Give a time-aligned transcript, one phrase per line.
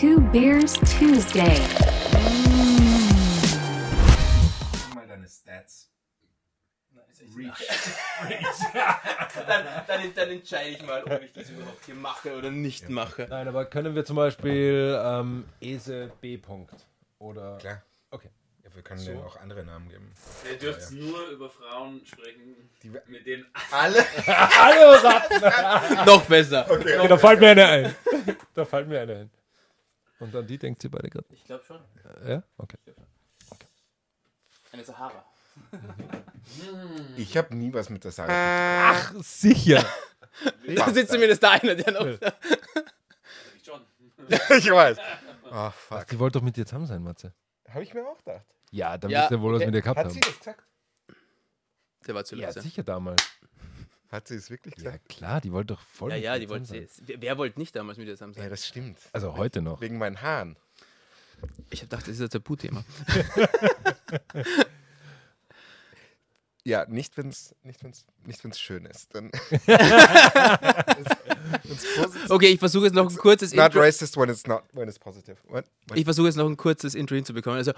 [0.00, 1.60] Two Beers Tuesday.
[4.94, 5.90] mal deine Stats.
[9.46, 13.26] dann, dann, dann entscheide ich mal, ob ich das überhaupt hier mache oder nicht mache.
[13.28, 16.36] Nein, aber können wir zum Beispiel ähm, Ese B.
[16.36, 16.70] -Punkt
[17.18, 17.58] oder.
[17.58, 17.82] Klar.
[18.10, 18.30] Okay.
[18.64, 20.10] Ja, wir können denen auch andere Namen geben.
[20.50, 22.56] Ihr dürft nur über Frauen sprechen,
[23.06, 23.98] mit denen Alle?
[24.26, 25.04] Alle was
[25.44, 26.06] ab!
[26.06, 26.66] noch besser.
[26.70, 27.94] Okay, da fällt mir eine ein.
[28.54, 29.30] Da fällt mir eine ein.
[30.20, 31.26] Und an die denkt ihr beide gerade.
[31.30, 31.80] Ich glaube schon.
[32.26, 32.42] Ja?
[32.58, 32.76] Okay.
[34.72, 35.24] Eine Sahara.
[37.16, 38.30] Ich habe nie was mit der Sache.
[38.32, 39.84] Ach, sicher.
[40.74, 42.06] Da sitzt zumindest da einer, der noch.
[43.64, 43.80] Schon.
[44.28, 44.96] ich weiß.
[45.50, 46.06] Oh, fuck.
[46.06, 47.34] Die wollte doch mit dir zusammen sein, Matze.
[47.68, 48.46] Habe ich mir auch gedacht.
[48.70, 49.66] Ja, dann Ja, wisst ihr wohl, was okay.
[49.66, 50.12] mit dir gehabt Hat haben.
[50.14, 50.62] sie das gesagt?
[52.06, 52.62] Der war zu Ja, leise.
[52.62, 53.22] sicher damals.
[54.10, 55.08] Hat sie es wirklich Ja, gesagt?
[55.08, 56.10] klar, die wollte doch voll.
[56.10, 56.86] Ja, ja, die wollte sein.
[57.06, 58.50] Wer, wer wollte nicht damals mit dir zusammen Ja, sein?
[58.50, 58.98] das stimmt.
[59.12, 59.80] Also heute noch.
[59.80, 60.56] Wegen meinen Haaren.
[61.70, 62.84] Ich habe gedacht, das ist ein Tabuthema.
[66.62, 69.14] Ja, nicht wenn es nicht wenn's, nicht wenn's schön ist.
[69.14, 69.30] Dann
[72.28, 73.80] Okay, ich versuche jetzt noch ein kurzes not Intro.
[73.80, 75.38] racist when it's not when it's positive.
[75.48, 75.64] What?
[75.88, 75.98] What?
[75.98, 77.56] Ich versuche jetzt noch ein kurzes Intro hinzubekommen.
[77.56, 77.72] Also,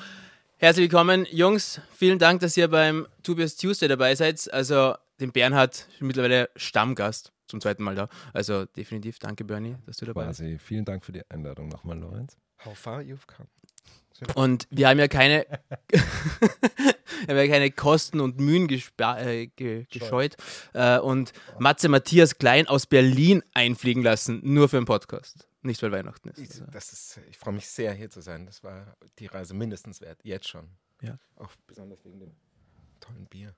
[0.58, 1.80] herzlich willkommen, Jungs.
[1.96, 4.52] Vielen Dank, dass ihr beim Tobias Tuesday dabei seid.
[4.52, 8.08] Also, den Bernhard, mittlerweile Stammgast, zum zweiten Mal da.
[8.32, 10.40] Also, definitiv danke, Bernie, dass du dabei bist.
[10.40, 10.58] Quasi.
[10.58, 12.36] Vielen Dank für die Einladung nochmal, Lorenz.
[12.64, 13.48] How far you've come.
[14.34, 15.46] Und wir haben ja keine,
[15.88, 16.00] wir
[17.28, 20.36] haben ja keine Kosten und Mühen äh, ge gescheut
[20.74, 25.48] äh, und Matze Matthias Klein aus Berlin einfliegen lassen, nur für den Podcast.
[25.62, 26.38] Nicht, weil Weihnachten ist.
[26.38, 28.46] Ich, Also, das ist, ich freue mich sehr, hier zu sein.
[28.46, 30.20] Das war die Reise mindestens wert.
[30.22, 30.68] Jetzt schon.
[31.00, 31.18] Ja.
[31.36, 32.32] Auch besonders wegen dem
[33.00, 33.54] tollen Bier.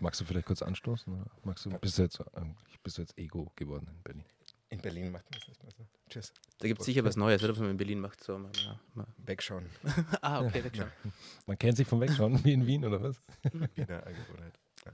[0.00, 1.12] Magst du vielleicht kurz anstoßen?
[1.12, 4.24] Oder magst du, bist du jetzt, ähm, bist du jetzt Ego geworden in Berlin?
[4.70, 5.86] In Berlin macht man das nicht mehr so.
[6.08, 6.32] Tschüss.
[6.58, 7.52] da gibt es sicher was Neues, oder?
[7.52, 8.22] Was man in Berlin macht.
[8.22, 8.50] So, mal,
[8.94, 9.06] mal.
[9.18, 9.66] Wegschauen.
[10.22, 10.86] Ah, okay, weg schon.
[11.46, 13.20] Man kennt sich vom Wegschauen, wie in Wien, oder was?
[13.74, 14.58] Wieder Angewohnheit.
[14.84, 14.92] Ja.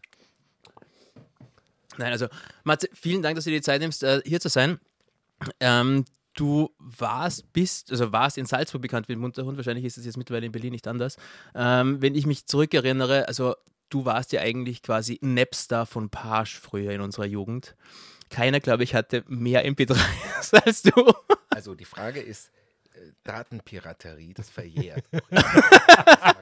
[1.98, 2.28] Nein, also
[2.64, 4.78] Matze, vielen Dank, dass du dir die Zeit nimmst, äh, hier zu sein.
[5.60, 6.04] Ähm,
[6.34, 10.16] du warst, bist, also warst in Salzburg bekannt wie ein Munterhund, wahrscheinlich ist es jetzt
[10.16, 11.16] mittlerweile in Berlin nicht anders.
[11.54, 13.54] Ähm, wenn ich mich zurückerinnere, also
[13.88, 17.76] du warst ja eigentlich quasi Napstar von Page früher in unserer Jugend.
[18.30, 20.91] Keiner, glaube ich, hatte mehr MP3s als du.
[21.50, 22.50] Also die Frage ist,
[22.94, 25.04] äh, Datenpiraterie, das verjährt.
[25.30, 25.42] Man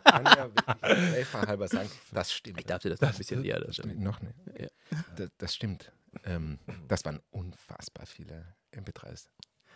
[0.05, 2.60] kann ja wirklich helferhalber sagen, das stimmt.
[2.60, 3.61] Ich dir das noch ein bisschen näher.
[3.61, 4.34] Das Nee, Noch nicht.
[4.59, 4.69] Ja.
[5.16, 5.93] Das, das stimmt.
[6.25, 9.28] Ähm, das waren unfassbar viele MP3s.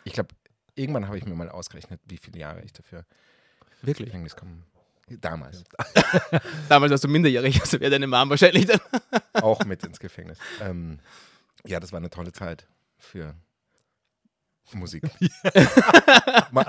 [0.05, 0.35] Ich glaube,
[0.75, 3.05] irgendwann habe ich mir mal ausgerechnet, wie viele Jahre ich dafür
[3.83, 4.07] Wirklich?
[4.07, 4.63] Gefängnis komme.
[5.21, 5.65] Damals.
[6.69, 8.81] Damals warst du minderjährig, also wäre deine Mom wahrscheinlich dann.
[9.35, 10.39] Auch mit ins Gefängnis.
[10.61, 10.99] Ähm,
[11.67, 12.67] ja, das war eine tolle Zeit
[12.99, 13.35] für
[14.73, 15.05] Musik.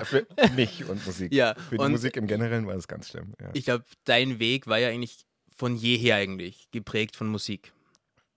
[0.06, 1.34] Für mich und Musik.
[1.34, 3.34] Ja, Für die Musik im Generellen war das ganz schlimm.
[3.42, 7.74] Ja, Ich glaube, dein Weg war ja eigentlich von jeher eigentlich geprägt von Musik.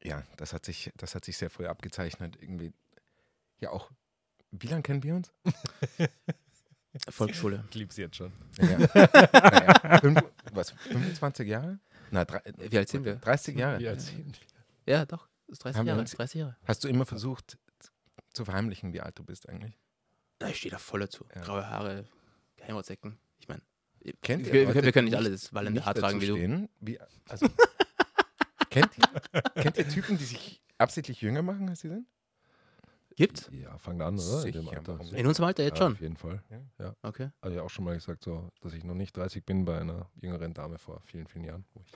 [0.03, 2.37] ja das, hat sich, das hat sich sehr früh abgezeichnet.
[2.41, 2.73] Irgendwie,
[3.61, 3.91] ja auch,
[4.51, 5.31] wie lange kennen wir uns?
[7.09, 7.65] Volksschule.
[7.71, 8.33] Ich lieb's jetzt schon.
[8.59, 8.79] Ja.
[8.79, 10.21] naja, fünf,
[10.53, 11.79] was, 25 Jahre?
[12.11, 13.17] Na, drei, Wie alt sind wir?
[13.17, 13.79] 30 Jahre.
[13.79, 14.39] Wie alt sind
[14.87, 15.29] Ja, doch.
[15.47, 16.01] Das ist 30 Haben wir Jahre.
[16.01, 16.57] uns- 30 Jahre.
[16.65, 17.59] Hast du immer versucht
[18.35, 19.79] zu verheimlichen, wie alt du bist eigentlich?
[20.41, 21.25] Na, ich stehe da voll dazu.
[21.35, 21.43] Ja.
[21.43, 22.05] Graue Haare,
[22.57, 23.19] Geheimratsecken.
[23.39, 23.63] Ich meine,
[24.23, 26.21] Kennt ihr wir, Leute, wir, wir können nicht die alle das wallende nicht Haar tragen
[26.21, 26.35] wie du.
[26.37, 26.99] stehen, Wie,
[27.29, 27.49] also,
[28.71, 32.07] kennt, ihr, kennt ihr Typen, die sich absichtlich jünger machen, als sie sind?
[33.17, 33.51] Gibt's?
[33.53, 34.45] Ja, fang an, oder?
[34.47, 34.93] In dem Sicher, Alter.
[34.95, 35.13] warum nicht?
[35.19, 35.93] In unserem Alter jetzt Ja, schon.
[35.93, 36.43] Auf jeden Fall.
[37.03, 37.31] Okay.
[37.41, 40.09] Also ja auch schon mal gesagt, so, dass ich noch nicht 30 bin bei einer
[40.21, 41.65] jüngeren Dame vor vielen, vielen Jahren.
[41.75, 41.93] Wo ich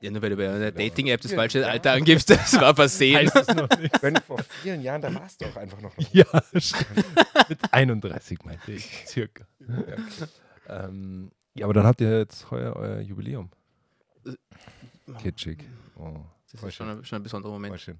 [0.00, 0.70] Ja, nur weil du bei einer Ja.
[0.70, 1.36] Dating-App das Ja.
[1.38, 3.26] falsche Alter angibst, das war versehen.
[3.26, 3.68] noch.
[4.02, 5.92] Wenn vor vielen Jahren, da warst du auch einfach noch.
[6.12, 6.24] Ja,
[6.56, 7.04] stimmt.
[7.48, 9.46] Mit 31 meinte ich, circa.
[10.68, 13.50] Ähm, ja, aber dann habt ihr jetzt heuer euer Jubiläum.
[15.18, 15.64] Kitschig.
[15.96, 16.20] Oh.
[16.52, 17.80] Das ist schon ein, schon ein besonderer Moment.
[17.80, 17.98] schön.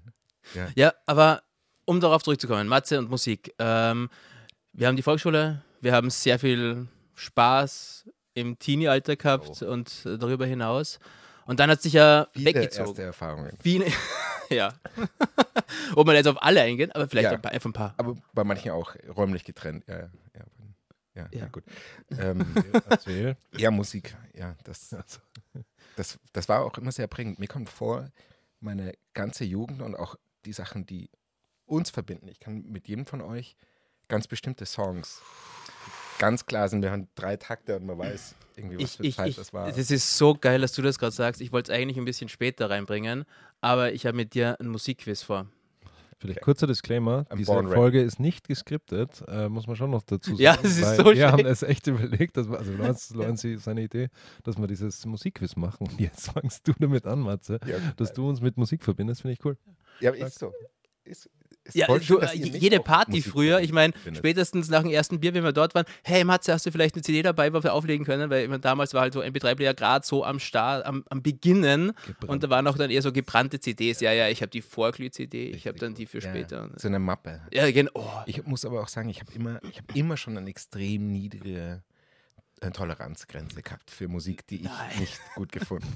[0.75, 1.41] Ja, aber
[1.91, 3.53] um darauf zurückzukommen, Mathe und Musik.
[3.59, 4.09] Ähm,
[4.71, 10.45] wir haben die Volksschule, wir haben sehr viel Spaß im Teenie-Alter gehabt und äh, darüber
[10.45, 10.99] hinaus.
[11.45, 12.87] Und dann hat sich ja Viele weggezogen.
[12.87, 13.57] erste Erfahrungen.
[13.61, 13.87] Viele,
[14.49, 14.73] ja.
[15.95, 17.33] Ob man jetzt auf alle eingeht, aber vielleicht Ja.
[17.33, 17.93] ein paar, einfach ein paar.
[17.97, 19.83] Aber bei manchen auch räumlich getrennt.
[19.87, 20.43] Ja, ja, ja,
[21.15, 21.47] ja, ja Ja.
[21.47, 21.65] gut.
[22.17, 22.55] Ähm,
[22.89, 23.35] Erzähl.
[23.57, 24.15] ja, Musik.
[24.33, 24.95] Ja, das,
[25.97, 27.37] das, das war auch immer sehr prägend.
[27.37, 28.09] Mir kommt vor,
[28.61, 30.15] meine ganze Jugend und auch
[30.45, 31.09] die Sachen, die
[31.71, 32.27] uns verbinden.
[32.27, 33.55] Ich kann mit jedem von euch
[34.07, 35.21] ganz bestimmte Songs
[36.19, 36.81] ganz klar sind.
[36.83, 39.53] Wir haben drei Takte und man weiß irgendwie, was Ich, für ich, Zeit ich, das
[39.53, 39.71] war.
[39.71, 41.41] das ist so geil, dass du das gerade sagst.
[41.41, 43.25] Ich wollte es eigentlich ein bisschen später reinbringen,
[43.61, 45.47] aber ich habe mit dir ein Musikquiz vor.
[46.19, 47.75] Vielleicht kurzer Disclaimer: I'm Diese born ready.
[47.75, 50.41] Folge ist nicht geskriptet, äh, muss man schon noch dazu sagen.
[50.43, 51.31] Ja, es ist so Wir schlecht.
[51.31, 54.09] haben es echt überlegt, dass wir, also Lorenz, Lorenz seine Idee,
[54.43, 55.87] dass wir dieses Musikquiz machen.
[55.87, 59.33] Und jetzt fangst du damit an, Matze, Ja, dass du uns mit Musik verbindest, finde
[59.33, 59.57] ich cool.
[59.99, 60.53] ja ist so.
[61.03, 61.40] Ist, ist
[61.73, 65.75] Ja, du, jede Party früher, ich meine, spätestens nach dem ersten Bier, wenn wir dort
[65.75, 68.29] waren, hey Matze, hast du vielleicht eine CD dabei, wo wir auflegen können?
[68.29, 71.93] Weil meine, damals war halt so MP3-Player gerade so am Start, am, am Beginnen
[72.27, 74.01] und da waren auch dann eher so gebrannte CDs.
[74.01, 76.69] Ja, ja, ich habe die Vorglüh-CD, ich habe dann die für später.
[76.75, 77.41] So eine Mappe.
[77.51, 77.91] Ja, genau.
[77.93, 81.11] Oh, Ich muss aber auch sagen, ich habe immer, ich habe immer schon eine extrem
[81.11, 81.83] niedrige
[82.61, 84.99] äh, Toleranzgrenze gehabt für Musik, die ich Nein.
[84.99, 85.93] nicht gut gefunden.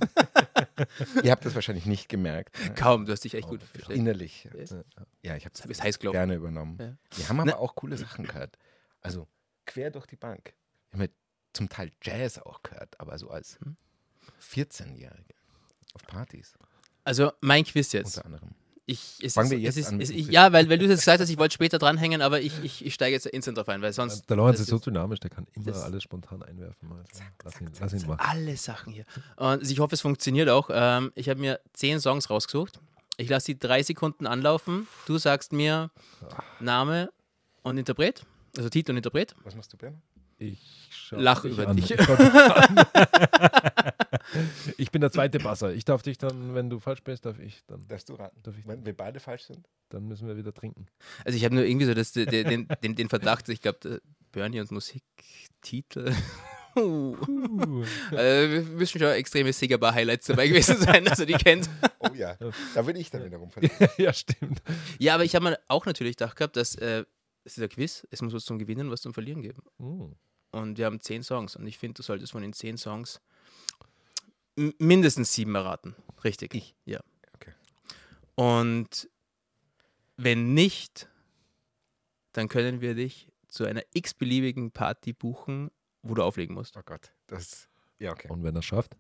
[1.24, 2.60] Ihr habt das wahrscheinlich nicht gemerkt.
[2.60, 2.74] ne?
[2.76, 4.00] kaum, du hast dich echt gut verstanden.
[4.02, 4.50] Innerlich.
[5.22, 6.14] Ja, ich habe hab heiß geglaubt.
[6.16, 6.78] gerne übernommen.
[6.80, 6.98] Ja.
[7.18, 8.58] Wir haben aber Na- auch coole Sachen gehört.
[9.02, 9.28] Also
[9.66, 10.54] quer durch die Bank.
[10.92, 11.12] Ich habe
[11.54, 13.78] zum Teil Jazz auch gehört, aber so als Hm.
[14.42, 15.34] 14-Jährige
[15.94, 16.56] auf Partys
[17.04, 18.18] Also mein Quiz jetzt.
[18.18, 18.50] unter anderem.
[18.88, 20.86] Ich, es Fangen ist, wir jetzt es ist, an dem ich, ja, weil, weil du
[20.86, 23.68] jetzt gesagt hast, ich wollte später dranhängen, aber ich, ich, ich steige jetzt instant drauf
[23.70, 24.30] ein, weil sonst.
[24.30, 26.92] Der Lorenz ist so dynamisch, der kann immer alles spontan einwerfen.
[26.92, 28.20] Also, lass ihn, lass ihn machen.
[28.20, 29.06] alle Sachen hier.
[29.38, 30.70] Und ich hoffe, es funktioniert auch.
[30.72, 32.80] Ähm, ich habe mir zehn Songs rausgesucht.
[33.18, 34.88] Ich lasse die drei Sekunden anlaufen.
[35.08, 35.90] Du sagst mir
[36.60, 37.10] Name
[37.64, 38.24] und Interpret,
[38.56, 39.34] also Titel und Interpret.
[39.44, 40.04] Was machst du, Bernhard?
[40.38, 40.60] Ich
[40.92, 41.78] schau Lach über an.
[41.78, 41.96] dich.
[44.77, 45.74] Ich bin der zweite Basser.
[45.74, 47.88] Ich darf dich dann, wenn du falsch bist, darf ich dann.
[47.88, 48.39] Darfst du raten?
[48.44, 49.68] Darf ich- Wenn wir beide falsch sind?
[49.89, 50.88] Dann müssen wir wieder trinken.
[51.24, 54.01] Also ich habe nur irgendwie so das, den, den, den, den Verdacht, ich glaube,
[54.31, 56.13] Bernie und Musiktitel.
[56.77, 57.16] Uh.
[58.12, 61.69] Also, wir müssen schon extreme Singaba-Highlights dabei gewesen sein, dass er die kennt.
[62.00, 62.36] Oh ja,
[62.74, 63.80] da bin ich dann wiederum verletzt.
[63.98, 64.62] ja, stimmt.
[65.00, 67.06] Ja, aber ich habe mir auch natürlich gedacht gehabt, dass äh,
[67.45, 69.63] es ist ein Quiz, es muss was zum Gewinnen, was zum Verlieren geben.
[69.80, 70.16] Hm.
[70.51, 71.56] Und wir haben zehn Songs.
[71.56, 73.21] Und ich finde, du solltest von den zehn Songs
[74.56, 75.96] mindestens sieben erraten.
[76.24, 76.54] Richtig.
[76.54, 76.75] Ich?
[76.86, 77.00] Ja.
[77.36, 77.52] Okay.
[78.36, 79.10] Und
[80.18, 81.10] wenn nicht,
[82.31, 85.72] dann können wir dich zu einer x-beliebigen Party buchen,
[86.02, 86.75] wo du auflegen musst.
[86.78, 87.68] Oh Gott, das.
[88.00, 88.28] Ja, okay.
[88.30, 88.96] Und wenn er es schafft,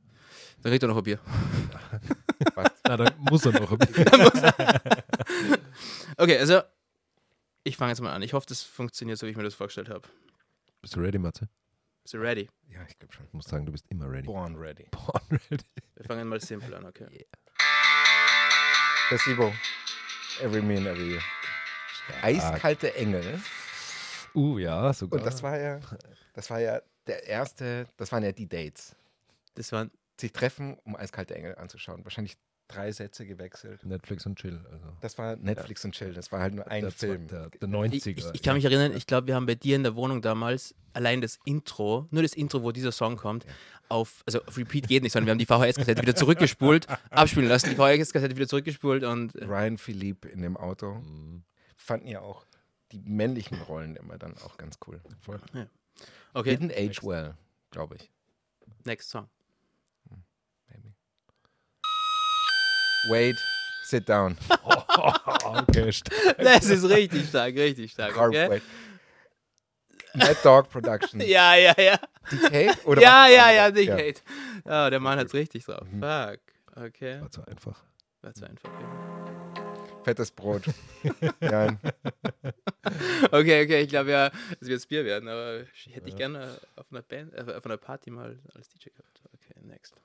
[0.61, 1.19] Dann kriegt er noch ein Bier.
[2.87, 3.77] Na, dann muss er noch.
[6.17, 6.61] Okay, also
[7.63, 8.21] ich fange jetzt mal an.
[8.21, 10.07] Ich hoffe, das funktioniert so, wie ich mir das vorgestellt habe.
[10.81, 11.49] Bist du ready, Matze?
[12.05, 12.47] Bist du ready?
[12.69, 13.25] Ja, ich glaube schon.
[13.25, 14.27] Ich muss sagen, du bist immer ready.
[14.27, 14.85] Born ready.
[14.91, 15.65] Born ready.
[15.95, 17.25] Wir fangen mal simpel an, okay?
[19.07, 19.51] Placebo.
[20.39, 21.19] Every me and every you.
[22.21, 23.41] Eiskalte Engel.
[24.35, 25.19] Uh, ja, sogar.
[25.19, 25.79] Und das war ja,
[26.35, 28.95] das war ja der erste, das waren ja die Dates.
[29.55, 29.89] Das waren
[30.21, 32.05] Sich treffen, um eiskalte Engel anzuschauen.
[32.05, 32.37] Wahrscheinlich
[32.67, 33.85] drei Sätze gewechselt.
[33.85, 34.59] Netflix und Chill.
[34.71, 34.87] Also.
[35.01, 36.13] Das war Netflix und Chill.
[36.13, 37.27] Das war halt nur ein der, Film.
[37.27, 38.17] Der, der Ich, 90er.
[38.17, 40.73] ich, ich kann mich erinnern, ich glaube, wir haben bei dir in der Wohnung damals
[40.93, 43.45] allein das Intro, nur das Intro, wo dieser Song kommt,
[43.89, 47.69] auf, also auf Repeat geht nicht, sondern wir haben die VHS-Kassette wieder zurückgespult, abspielen lassen,
[47.69, 50.95] die VHS-Kassette wieder zurückgespult und äh, Ryan Philippe in dem Auto.
[50.95, 51.43] Mhm.
[51.77, 52.45] Fanden ja auch
[52.91, 55.01] die männlichen Rollen immer dann auch ganz cool.
[55.21, 55.39] Voll.
[56.33, 57.35] okay, Didn't age well,
[57.69, 58.09] glaube ich.
[58.85, 59.27] next Song.
[63.09, 63.35] Wait,
[63.83, 64.37] sit down.
[65.43, 66.37] okay, stark.
[66.37, 68.17] Das ist richtig stark, richtig stark.
[68.17, 68.49] Okay?
[68.49, 68.63] Wait.
[70.15, 71.21] Mad Dog Production.
[71.27, 71.99] Ja, ja, ja.
[72.31, 72.85] DK?
[72.85, 73.95] Oder ja, ja, ja, Dick Ja.
[73.95, 74.21] Hate.
[74.65, 75.87] Ja, der Mann hat's richtig drauf.
[75.91, 76.01] Mhm.
[76.01, 76.39] Fuck.
[76.75, 77.21] Okay.
[77.21, 77.83] War zu einfach.
[78.21, 78.69] War zu einfach.
[78.69, 79.15] ja.
[80.03, 80.63] Fettes Brot.
[81.39, 81.79] Nein.
[83.31, 86.85] Okay, okay, ich glaube ja, es wird Bier werden, aber ich hätte ich gerne auf
[86.91, 89.21] einer Band, äh, auf einer Party mal als DJ gehabt.
[89.33, 89.95] Okay, next.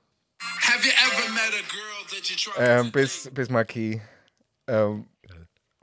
[0.61, 2.57] Have you ever met a girl that you tried?
[2.85, 4.01] Ähm, bis, bis Marquis.
[4.67, 5.07] Ähm,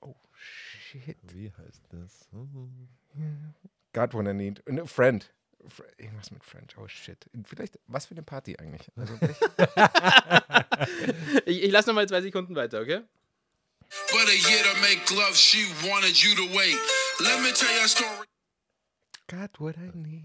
[0.02, 1.16] oh, shit.
[1.22, 2.28] Wie heißt das?
[3.92, 4.62] God What I Need.
[4.66, 5.30] Äh, Friend.
[5.66, 6.72] Fr- Irgendwas mit Friend.
[6.78, 7.28] Oh, shit.
[7.44, 8.90] Vielleicht, was für eine Party eigentlich?
[8.96, 9.18] Also?
[11.46, 13.00] Ich, ich lasse nochmal zwei Sekunden weiter, okay?
[14.10, 16.78] But a year to make love, she wanted you to wait.
[17.20, 18.26] Let me tell you a story.
[19.26, 20.24] God What I Need.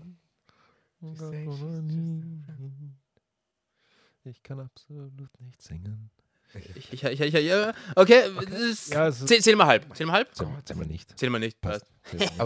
[4.25, 6.09] Ich kann absolut nicht singen.
[6.53, 9.95] Ich, ich, ich, ich, ja, okay, das- Ja, ist- zähl, zähl mal halb.
[9.95, 10.33] Zähl mal halb?
[10.35, 11.19] Zählen zählen wir nicht.
[11.19, 11.59] Zähl mal nicht.
[11.59, 11.85] Passt.
[12.03, 12.37] Was, ist-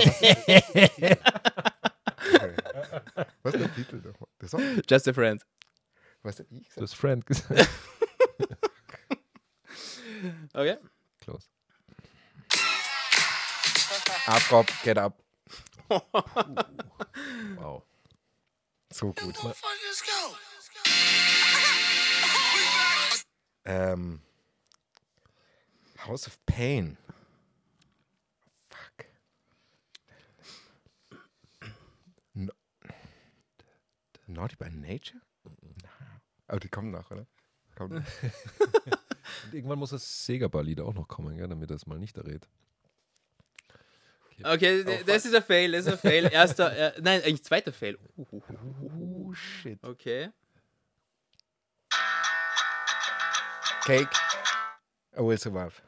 [3.44, 4.30] was ist der Titel nochmal?
[4.42, 4.62] Der Song?
[4.90, 5.46] Just a friend.
[6.24, 6.82] Was hab ich Du gesagt?
[6.82, 7.70] hast Friend gesagt.
[10.54, 10.78] Okay.
[11.22, 11.48] Close.
[14.26, 15.22] Up, Rob, get up.
[17.60, 17.84] Wow.
[18.92, 19.36] So gut.
[23.70, 24.22] Ähm,
[26.00, 26.98] House of Pain.
[28.70, 29.06] Fuck.
[32.34, 32.54] No.
[34.28, 35.20] Naughty by Nature?
[35.84, 35.90] Na.
[36.48, 37.28] Aber die kommen noch, oder?
[37.76, 38.04] Kommen noch.
[39.46, 42.48] Und irgendwann muss das Sega-Ball-Lied auch noch kommen, gell, damit er es mal nicht errät.
[44.44, 46.26] Okay, d- das ist ein Fail, das ist ein Fail.
[46.32, 47.98] Erster, äh, nein, eigentlich zweiter Fail.
[48.16, 49.84] Oh, shit.
[49.84, 50.30] Okay.
[53.88, 54.10] Cake.
[55.18, 55.82] I will survive.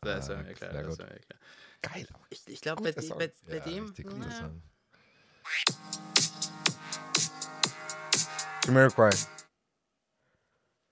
[0.00, 0.70] Das war Stark, mir klar.
[0.72, 0.98] sehr Das gut.
[1.06, 1.38] war mir klar.
[1.82, 2.08] Geil.
[2.30, 3.94] Ich, ich glaube, bei, Guter de- bei, bei Ja, dem.
[4.30, 4.50] ja.
[8.66, 9.10] Jamiroquai.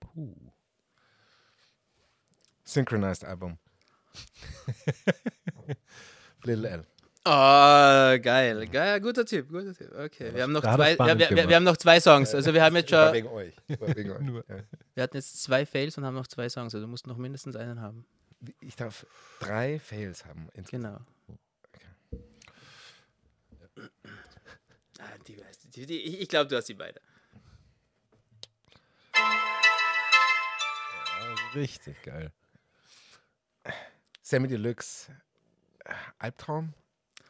[0.00, 0.52] Puh.
[2.64, 3.58] Synchronized Album.
[6.44, 6.86] Little L.
[7.26, 8.66] Oh, geil.
[8.68, 9.00] geil.
[9.00, 9.90] Guter Tipp, guter Tipp.
[9.96, 12.34] Okay, wir haben noch zwei, ja, wir, wir, wir haben noch zwei Songs.
[12.34, 13.54] Also wir haben jetzt War schon, wegen euch.
[13.80, 14.44] War wegen euch.
[14.48, 14.56] Ja.
[14.94, 16.74] wir hatten jetzt zwei Fails und haben noch zwei Songs.
[16.74, 18.04] Also du musst noch mindestens einen haben.
[18.60, 19.06] Ich darf
[19.40, 20.50] drei Fails haben.
[20.70, 20.98] Genau.
[24.98, 25.36] Ah, die,
[25.74, 27.00] die, die, ich ich glaube, du hast die beide.
[29.16, 32.30] Ja, richtig geil.
[34.22, 35.12] Sammy Deluxe.
[35.84, 36.72] äh, Albtraum.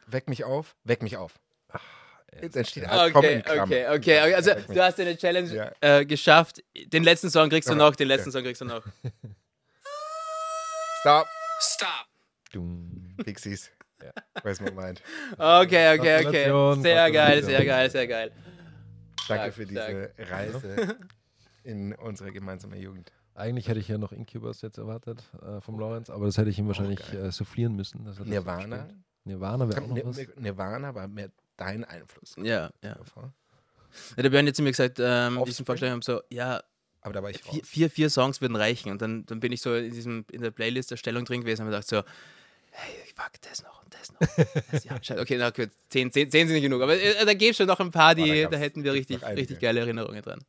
[0.07, 0.75] Weck mich auf.
[0.83, 1.39] Weck mich auf.
[2.41, 3.87] Jetzt entsteht Albtraum Okay, okay, okay.
[3.95, 4.19] okay.
[4.33, 5.71] Also du hast deine Challenge Ja.
[5.79, 6.61] äh, geschafft.
[6.87, 7.77] Den letzten Song kriegst du Ja.
[7.79, 8.33] noch, den letzten Ja.
[8.33, 8.83] Song kriegst du noch.
[11.01, 11.27] Stop.
[11.59, 12.05] Stop.
[12.51, 13.15] Dumm.
[13.23, 13.71] Pixies.
[14.43, 15.01] Weiß man meint.
[15.37, 16.81] Okay, okay, okay.
[16.81, 18.31] Sehr geil, sehr geil, sehr geil.
[19.27, 20.97] Danke für diese Reise
[21.63, 23.11] in unsere gemeinsame Jugend.
[23.33, 26.59] Eigentlich hätte ich ja noch Incubus jetzt erwartet äh, vom Lorenz, aber das hätte ich
[26.59, 27.25] ihm wahrscheinlich geil.
[27.25, 28.03] äh, soufflieren müssen.
[28.23, 28.87] Nirvana.
[29.25, 30.17] Nirvana wäre auch noch was.
[30.17, 32.35] Nir- Nirvana war mehr dein Einfluss.
[32.37, 32.97] Ja, ja.
[34.15, 35.45] ja der Björn hat zu mir gesagt, ähm, Offspring?
[35.45, 36.61] diesen Vorschlag haben so, ja,
[37.01, 38.91] Aber da war ich vier, vier, vier Songs würden reichen.
[38.91, 41.83] Und dann, dann bin ich so in, diesem, in der Playlist-Erstellung drin gewesen und habe
[41.83, 42.03] gedacht so,
[42.71, 44.45] hey, fuck, das noch und das noch.
[44.71, 45.21] Das, ja, scheiße.
[45.21, 46.81] okay, na gut, zehn, zehn, zehn sind nicht genug.
[46.81, 49.25] Aber äh, da gäbe es schon noch ein paar, die, Oh, da hätten wir richtig,
[49.25, 50.41] richtig geile Erinnerungen dran.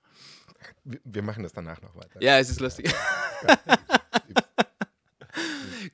[0.85, 2.21] Wir, wir machen das danach noch weiter.
[2.21, 2.93] Ja, es ist lustig.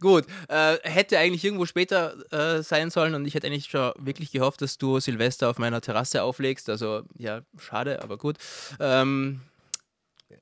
[0.00, 4.30] Gut, äh, hätte eigentlich irgendwo später äh, sein sollen und ich hätte eigentlich schon wirklich
[4.32, 6.68] gehofft, dass du Silvester auf meiner Terrasse auflegst.
[6.68, 8.36] Also, ja, schade, aber gut.
[8.80, 9.40] Ähm,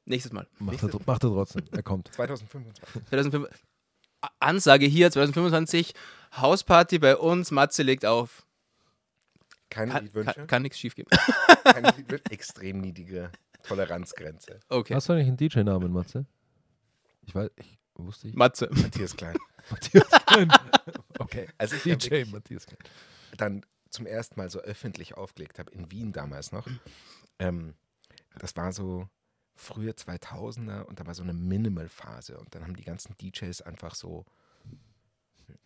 [0.05, 0.47] nächstes Mal.
[0.59, 1.63] Macht er, macht er trotzdem.
[1.73, 2.09] Er kommt.
[2.15, 3.07] 2025.
[3.09, 3.49] 2005.
[4.23, 5.95] A- Ansage hier 2025,
[6.37, 8.45] Hausparty bei uns, Matze legt auf.
[9.71, 10.35] Keine Kann, Liedwünsche.
[10.35, 10.95] kann, kann nichts schief.
[11.65, 12.25] Keine Liedwünsche.
[12.31, 13.31] Extrem niedrige
[13.63, 14.61] Toleranzgrenze.
[14.69, 14.95] Okay.
[14.95, 16.27] Hast du eigentlich einen DJ-Namen, Matze?
[17.23, 18.35] Ich weiß, ich wusste ich.
[18.35, 18.69] Matze.
[18.73, 19.37] Matthias Klein.
[19.71, 20.53] Matthias Klein.
[21.19, 21.49] Okay.
[21.59, 22.79] Also ich DJ Matthias Klein.
[23.37, 26.67] dann zum ersten Mal so öffentlich aufgelegt habe, in Wien damals noch.
[27.39, 27.75] Ähm,
[28.39, 29.07] das war so
[29.55, 33.95] frühe 2000er und da war so eine Minimal-Phase und dann haben die ganzen DJs einfach
[33.95, 34.25] so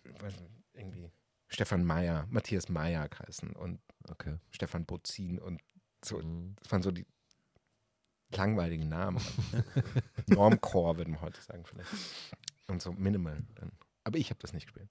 [0.02, 1.12] ich weiß nicht, irgendwie
[1.48, 4.38] Stefan Meyer, Matthias Meyer geheißen und Okay.
[4.50, 5.62] Stefan Bozin und
[6.04, 6.18] so.
[6.18, 6.56] Mhm.
[6.62, 7.06] Das waren so die
[8.36, 9.20] langweiligen Namen.
[10.26, 11.90] Normcore würde man heute sagen vielleicht.
[12.66, 13.72] Und so Minimal dann.
[14.04, 14.88] Aber ich habe das nicht gespielt.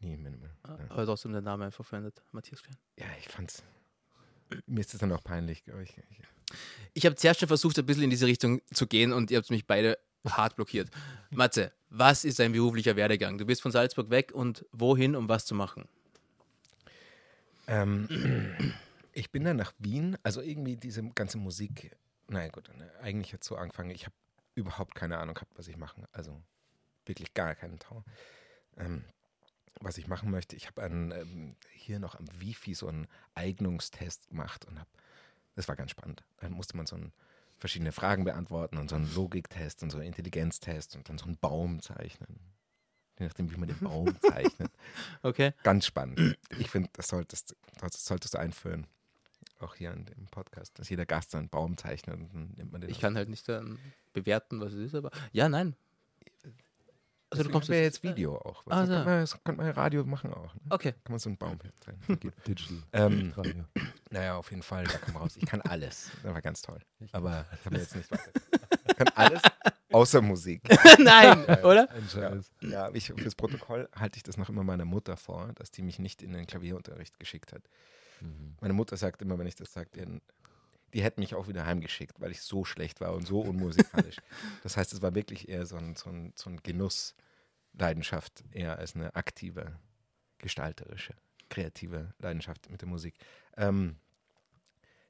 [0.00, 0.50] Nie Minimal.
[0.66, 0.78] Ja.
[0.90, 2.22] Aber trotzdem der Name einfach verwendet.
[2.32, 2.76] Matthias Klein.
[2.98, 3.62] Ja, ich fand's.
[4.66, 5.64] Mir ist das dann auch peinlich.
[5.82, 6.22] Ich, ich,
[6.92, 9.50] Ich habe zuerst schon versucht, ein bisschen in diese Richtung zu gehen und ihr habt
[9.50, 10.90] mich beide hart blockiert.
[11.30, 13.38] Matze, was ist dein beruflicher Werdegang?
[13.38, 15.88] Du bist von Salzburg weg und wohin, um was zu machen?
[17.66, 18.08] ähm,
[19.12, 21.96] ich bin dann nach Wien, also irgendwie diese ganze Musik,
[22.28, 24.14] naja gut, ne, eigentlich jetzt so angefangen, ich habe
[24.54, 26.08] überhaupt keine Ahnung gehabt, was ich mache.
[26.12, 26.40] Also
[27.06, 28.04] wirklich gar keinen Tau.
[28.76, 29.04] Ähm,
[29.80, 34.64] was ich machen möchte, ich habe ähm, hier noch am Wifi so einen Eignungstest gemacht
[34.64, 34.90] und habe,
[35.56, 36.24] das war ganz spannend.
[36.38, 37.12] Dann musste man so ein,
[37.58, 41.36] verschiedene Fragen beantworten und so einen Logiktest und so einen Intelligenztest und dann so einen
[41.38, 42.40] Baum zeichnen.
[43.18, 44.72] Je nachdem, wie man den Baum zeichnet.
[45.22, 45.52] Okay.
[45.62, 46.36] Ganz spannend.
[46.58, 48.86] Ich finde, das solltest, das solltest du einführen.
[49.60, 52.80] Auch hier in dem Podcast, dass jeder Gast einen Baum zeichnet und dann nimmt man
[52.80, 52.90] den.
[52.90, 53.78] Ich kann halt nicht dann
[54.12, 55.76] bewerten, was es ist, aber ja, nein.
[57.30, 57.82] Also du Deswegen kommst jetzt.
[57.96, 58.62] jetzt Video auch.
[58.68, 58.98] Ah, Also, so.
[58.98, 60.54] kann man, das könnte man Radio machen auch.
[60.54, 60.60] Ne?
[60.70, 60.92] Okay.
[60.92, 62.20] Kann man so einen Baum hier zeichnen.
[62.20, 62.32] Geht.
[62.46, 62.76] Digital.
[62.92, 63.64] Ähm, Radio.
[64.10, 65.36] Naja, auf jeden Fall, da kam raus.
[65.36, 66.10] Ich kann alles.
[66.22, 66.78] Das war ganz toll.
[67.10, 68.08] Aber das haben wir jetzt nicht.
[68.86, 69.42] Ich kann alles
[69.90, 70.62] außer Musik.
[71.00, 71.88] nein, oder?
[72.12, 72.52] Scheiß.
[72.60, 75.98] Ja, ich, fürs Protokoll halte ich das noch immer meiner Mutter vor, dass die mich
[75.98, 77.62] nicht in den Klavierunterricht geschickt hat.
[78.20, 78.56] Mhm.
[78.60, 80.20] Meine Mutter sagt immer, wenn ich das sage, die,
[80.92, 84.16] die hätte mich auch wieder heimgeschickt, weil ich so schlecht war und so unmusikalisch.
[84.62, 88.94] das heißt, es war wirklich eher so ein, so ein, so ein Genussleidenschaft, eher als
[88.94, 89.78] eine aktive,
[90.38, 91.14] gestalterische,
[91.50, 93.14] kreative Leidenschaft mit der Musik.
[93.56, 93.96] Ähm,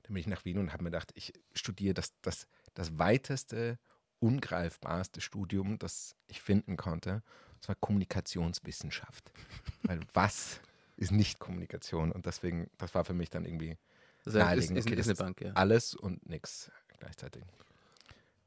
[0.05, 3.79] dann bin ich nach Wien und habe mir gedacht, ich studiere das, das, das weiteste,
[4.21, 7.23] ungreifbarste Studium, das ich finden konnte.
[7.61, 9.33] Das war Kommunikationswissenschaft.
[9.83, 10.61] Weil was
[10.97, 12.13] ist nicht Kommunikation?
[12.13, 13.77] Und deswegen, das war für mich dann irgendwie
[14.25, 14.79] Das ist, naheliegend.
[14.79, 15.53] ist, Okay, ist das eine Bank, ja.
[15.55, 17.45] alles und nichts gleichzeitig.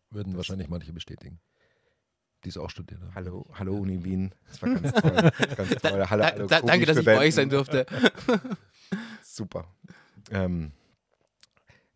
[0.10, 1.40] Würden wahrscheinlich manche bestätigen.
[2.44, 3.14] die es auch studiert haben.
[3.16, 4.34] Hallo, hallo Uni Wien.
[4.48, 5.12] Das war ganz toll.
[5.58, 6.06] ganz toll.
[6.10, 7.86] Hallo, Da, hallo da, danke, dass ich bei euch sein durfte.
[9.24, 9.68] Super.
[10.32, 10.72] Ähm,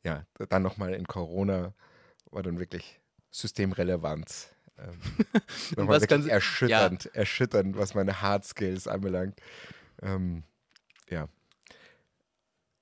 [0.03, 1.73] ja, dann nochmal in Corona
[2.31, 4.47] war dann wirklich systemrelevant.
[4.77, 4.99] Ähm,
[5.77, 9.39] nochmal was wirklich ganz- erschütternd, erschütternd, was meine Hard Skills anbelangt.
[10.01, 10.43] Ähm,
[11.09, 11.27] ja.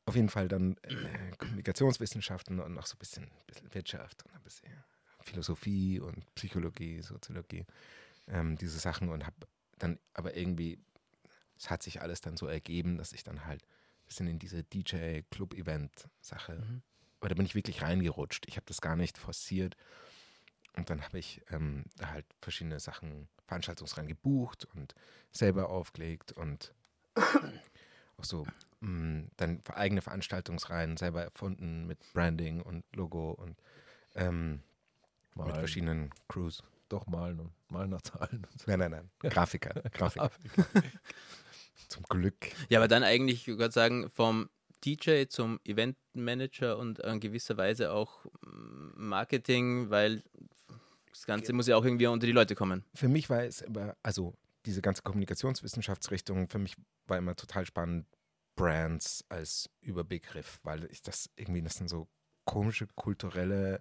[0.06, 4.42] Auf jeden Fall dann äh, Kommunikationswissenschaften und noch so ein bisschen, bisschen Wirtschaft und ein
[4.44, 4.70] bisschen
[5.22, 7.66] Philosophie und Psychologie, Soziologie,
[8.28, 9.36] ähm, diese Sachen und habe
[9.78, 10.80] dann aber irgendwie,
[11.58, 14.64] es hat sich alles dann so ergeben, dass ich dann halt ein bisschen in diese
[14.64, 16.82] DJ-Club-Event-Sache, Mhm.
[17.20, 18.46] aber da bin ich wirklich reingerutscht.
[18.48, 19.76] Ich habe das gar nicht forciert.
[20.74, 24.96] Und dann habe ich ähm, da halt verschiedene Sachen, Veranstaltungsreihen gebucht und
[25.32, 26.74] selber aufgelegt und
[27.16, 28.46] auch so
[28.82, 33.56] mh, dann eigene Veranstaltungsreihen selber erfunden mit Branding und Logo und
[34.16, 34.62] ähm,
[35.36, 36.64] mit verschiedenen Crews.
[36.90, 38.48] Doch malen und malen nach Zahlen.
[38.52, 38.66] Und so.
[38.68, 39.10] Nein, nein, nein.
[39.32, 39.82] Grafiker.
[39.92, 40.32] Grafiker.
[41.88, 42.36] Zum Glück.
[42.70, 44.50] Ja, aber dann eigentlich, ich würde sagen, vom
[44.84, 50.24] DJ zum Eventmanager und in gewisser Weise auch mm, Marketing, weil
[51.12, 52.84] das Ganze muss ja auch irgendwie unter die Leute kommen.
[52.96, 54.34] Für mich war es immer, also
[54.66, 56.76] diese ganze Kommunikationswissenschaftsrichtung, für mich
[57.08, 58.06] war immer total spannend,
[58.56, 62.08] Brands als Überbegriff, weil ich das irgendwie, das sind so
[62.44, 63.80] komische kulturelle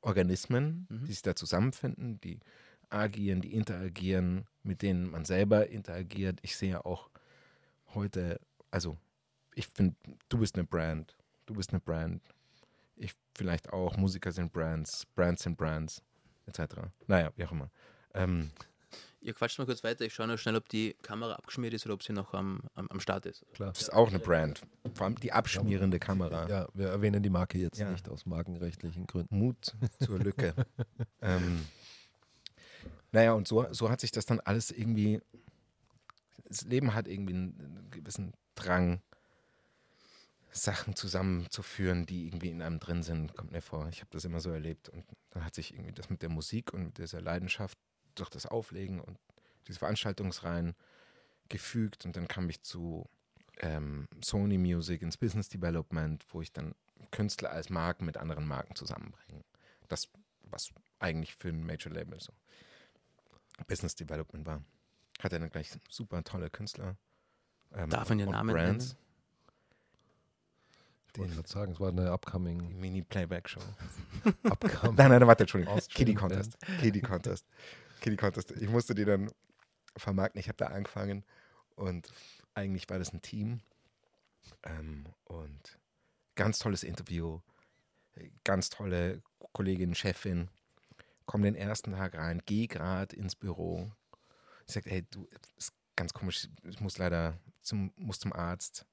[0.00, 1.04] Organismen, Mhm.
[1.04, 2.40] die sich da zusammenfinden, die
[2.88, 6.40] agieren, die interagieren, mit denen man selber interagiert.
[6.42, 7.10] Ich sehe auch
[7.94, 8.98] heute, also
[9.54, 9.94] ich finde,
[10.28, 12.22] du bist eine Brand, du bist eine Brand.
[12.96, 16.02] Ich vielleicht auch, Musiker sind Brands, Brands sind Brands,
[16.46, 16.76] etc.
[17.06, 17.70] Naja, wie auch immer.
[18.14, 18.50] Ähm,
[19.22, 21.94] Ihr quatscht mal kurz weiter, ich schaue nur schnell, ob die Kamera abgeschmiert ist oder
[21.94, 23.44] ob sie noch am, am, am Start ist.
[23.52, 23.70] Klar.
[23.70, 24.62] das ist auch eine Brand.
[24.94, 26.48] Vor allem die abschmierende Kamera.
[26.48, 27.90] Ja, wir erwähnen die Marke jetzt Ja.
[27.90, 29.36] nicht aus markenrechtlichen Gründen.
[29.38, 30.54] Mut zur Lücke.
[31.20, 31.66] ähm,
[33.12, 35.20] naja, und so, so hat sich das dann alles irgendwie.
[36.48, 39.02] Das Leben hat irgendwie einen, einen gewissen Drang,
[40.52, 43.88] Sachen zusammenzuführen, die irgendwie in einem drin sind, kommt mir vor.
[43.88, 44.88] Ich habe das immer so erlebt.
[44.88, 47.78] Und dann hat sich irgendwie das mit der Musik und mit dieser Leidenschaft
[48.14, 49.18] durch das Auflegen und
[49.68, 50.74] diese Veranstaltungsreihen
[51.48, 52.04] gefügt.
[52.04, 53.08] Und dann kam ich zu
[53.58, 56.74] ähm, Sony Music ins Business Development, wo ich dann
[57.10, 59.42] Künstler als Marken mit anderen Marken zusammenbringe.
[59.88, 60.08] Das,
[60.42, 62.32] was eigentlich für ein Major Label so
[63.66, 64.62] Business Development war.
[65.20, 66.96] Hatte dann gleich super tolle Künstler.
[67.74, 68.96] Ähm, Darf man und Namen Brands.
[71.12, 73.60] Ich wollte Den- sagen, es war eine upcoming, Mini-Playback-Show.
[74.44, 75.78] upcoming Nein, nein, warte, Entschuldigung.
[75.92, 76.56] Kitty Contest.
[76.80, 77.44] Kitty Contest.
[78.00, 78.50] Kitty Contest.
[78.52, 79.30] Ich musste die dann
[79.96, 80.40] vermarkten.
[80.40, 81.24] Ich habe da angefangen
[81.76, 82.12] und
[82.54, 83.60] eigentlich war das ein Team.
[84.62, 85.78] Ähm, und
[86.34, 87.40] ganz tolles Interview.
[88.44, 90.48] Ganz tolle Kollegin, Chefin.
[91.26, 93.90] Komm den ersten Tag rein, geh gerade ins Büro.
[94.66, 98.84] Ich sage, hey, du, ist ganz komisch, ich muss leider zum, muss zum Arzt.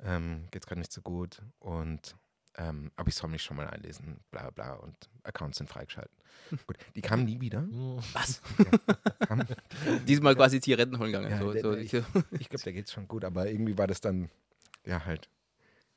[0.00, 1.42] Ähm, geht's gerade nicht so gut.
[1.60, 2.16] Und
[2.56, 6.16] ähm, aber ich soll mich schon mal einlesen, bla bla und Accounts sind freigeschalten.
[6.66, 7.66] Gut, die kamen nie wieder.
[8.12, 8.40] Was?
[9.26, 9.46] Kamen,
[10.06, 11.30] Diesmal quasi Zigaretten holen gegangen.
[11.30, 14.00] Ja, so, der- so, ich, ich glaube, da geht's schon gut, aber irgendwie war das
[14.00, 14.30] dann,
[14.84, 15.28] ja, halt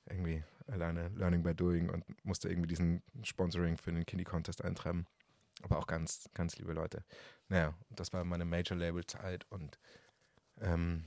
[0.05, 5.05] irgendwie alleine Learning by Doing und musste irgendwie diesen Sponsoring für den Kiddie Contest eintreiben.
[5.63, 7.03] Aber auch ganz, ganz liebe Leute.
[7.49, 9.79] Naja, das war meine Major-Label-Zeit und
[10.61, 11.05] ähm,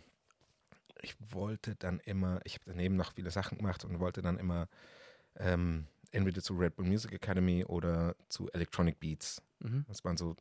[1.02, 4.68] ich wollte dann immer, ich habe daneben noch viele Sachen gemacht und wollte dann immer
[5.36, 9.42] ähm, entweder zu Red Bull Music Academy oder zu Electronic Beats.
[9.60, 9.84] mhm.
[9.88, 10.36] Das waren so,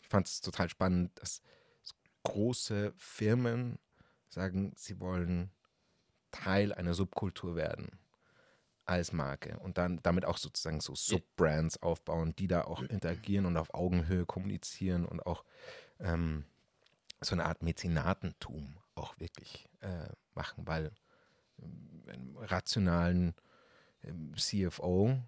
[0.00, 1.42] ich fand es total spannend, dass
[2.24, 3.78] große Firmen
[4.28, 5.50] sagen, sie wollen
[6.30, 7.98] Teil einer Subkultur werden
[8.84, 13.56] als Marke und dann damit auch sozusagen so Subbrands aufbauen, die da auch interagieren und
[13.56, 15.44] auf Augenhöhe kommunizieren und auch
[16.00, 16.44] ähm,
[17.20, 20.90] so eine Art Mäzenatentum auch wirklich äh, machen, weil
[21.60, 23.34] ähm, einem rationalen ähm,
[24.36, 25.18] CFO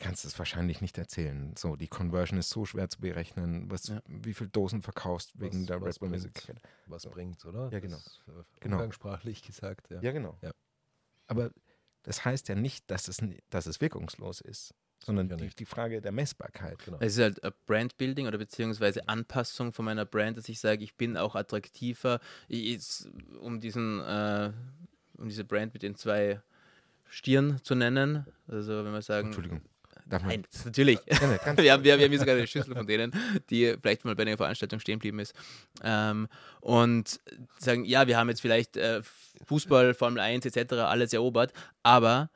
[0.00, 1.54] kannst du es wahrscheinlich nicht erzählen.
[1.56, 4.00] So, die Conversion ist so schwer zu berechnen, was, Ja.
[4.06, 6.54] wie viel Dosen verkaufst wegen Was- der was Red Bull Music.
[6.86, 7.68] Was bringt's, oder?
[7.72, 7.96] Ja, genau.
[7.96, 8.76] Das, äh, Genau.
[8.76, 10.00] Umgangssprachlich gesagt, ja.
[10.00, 10.38] Ja, genau.
[10.40, 10.52] Ja.
[11.26, 11.50] Aber
[12.04, 13.18] das heißt ja nicht, dass es,
[13.50, 14.72] dass es wirkungslos ist,
[15.04, 16.78] sondern Ja, die, die Frage der Messbarkeit.
[16.84, 16.98] Genau.
[17.00, 20.94] Es ist halt ein Brandbuilding oder beziehungsweise Anpassung von meiner Brand, dass ich sage, ich
[20.96, 22.66] bin auch attraktiver, ich,
[23.02, 24.52] ich- um diesen, äh,
[25.16, 26.40] um diese Brand mit den zwei
[27.08, 28.26] Stieren zu nennen.
[28.46, 29.60] Also wenn wir sagen, Entschuldigung.
[30.06, 30.98] Darf man- nein, natürlich.
[31.06, 31.20] Ja,
[31.56, 33.12] wir, haben, wir, haben- hier sogar eine Schüssel von denen,
[33.50, 35.34] die vielleicht mal bei einer Veranstaltung stehen geblieben ist.
[35.82, 36.28] Ähm,
[36.60, 37.20] und
[37.58, 39.02] sagen, ja, wir haben jetzt vielleicht äh,
[39.44, 40.72] Fußball, Formel 1 etc.
[40.74, 42.30] alles erobert, aber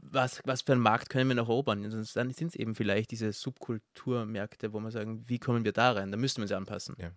[0.00, 1.84] was, was für einen Markt können wir noch erobern?
[1.84, 5.92] Also Dann sind es eben vielleicht diese Subkulturmärkte, wo wir sagen, wie kommen wir da
[5.92, 6.10] rein?
[6.12, 6.94] Da müssten wir uns anpassen.
[6.98, 7.10] Ja.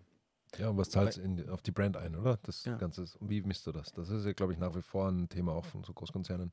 [0.58, 2.38] Ja, und was zahlt in, auf die Brand ein, oder?
[2.42, 2.76] Das Ja.
[2.76, 3.02] Ganze.
[3.02, 3.92] ist- Und wie misst du das?
[3.92, 6.50] Das ist ja, glaube ich, nach wie vor ein Thema auch von so Großkonzernen.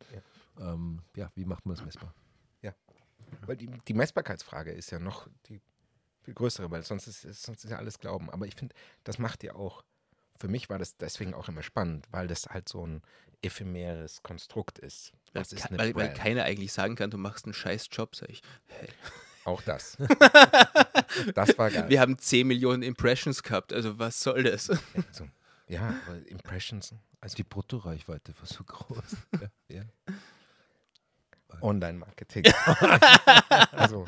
[0.59, 2.13] Ja, ähm, ja wie macht man das messbar?
[3.45, 5.59] Weil die, die Messbarkeitsfrage ist ja noch die
[6.21, 8.29] viel größere, weil sonst ist, ist- sonst ist ja alles Glauben.
[8.29, 9.83] Aber ich finde, das macht ja auch,
[10.39, 13.01] für mich war das deswegen auch immer spannend, weil das halt so ein
[13.41, 15.11] ephemeres Konstrukt ist.
[15.33, 18.29] Weil, Was ist weil, weil keiner eigentlich sagen kann, du machst einen scheiß Job, sag
[18.29, 18.41] ich.
[19.45, 19.97] Auch das.
[21.35, 21.89] das war geil.
[21.89, 24.69] Wir haben 10 Millionen Impressions gehabt, also was soll das?
[24.69, 25.29] Also,
[25.67, 29.17] ja, aber Impressions, also Die Bruttoreichweite war so groß.
[29.69, 29.83] ja, ja.
[31.61, 32.45] Online-Marketing.
[33.71, 34.05] also,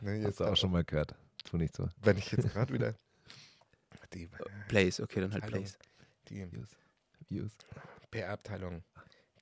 [0.00, 1.14] ne, Hast jetzt du auch schon mal gehört.
[1.44, 1.88] Tu nicht so.
[2.02, 2.94] wenn ich jetzt gerade wieder
[4.12, 4.28] die,
[4.68, 5.78] Plays, okay, dann halt Abteilung, Plays.
[6.28, 6.76] die Views.
[7.28, 7.52] Views.
[8.10, 8.84] PR-Abteilung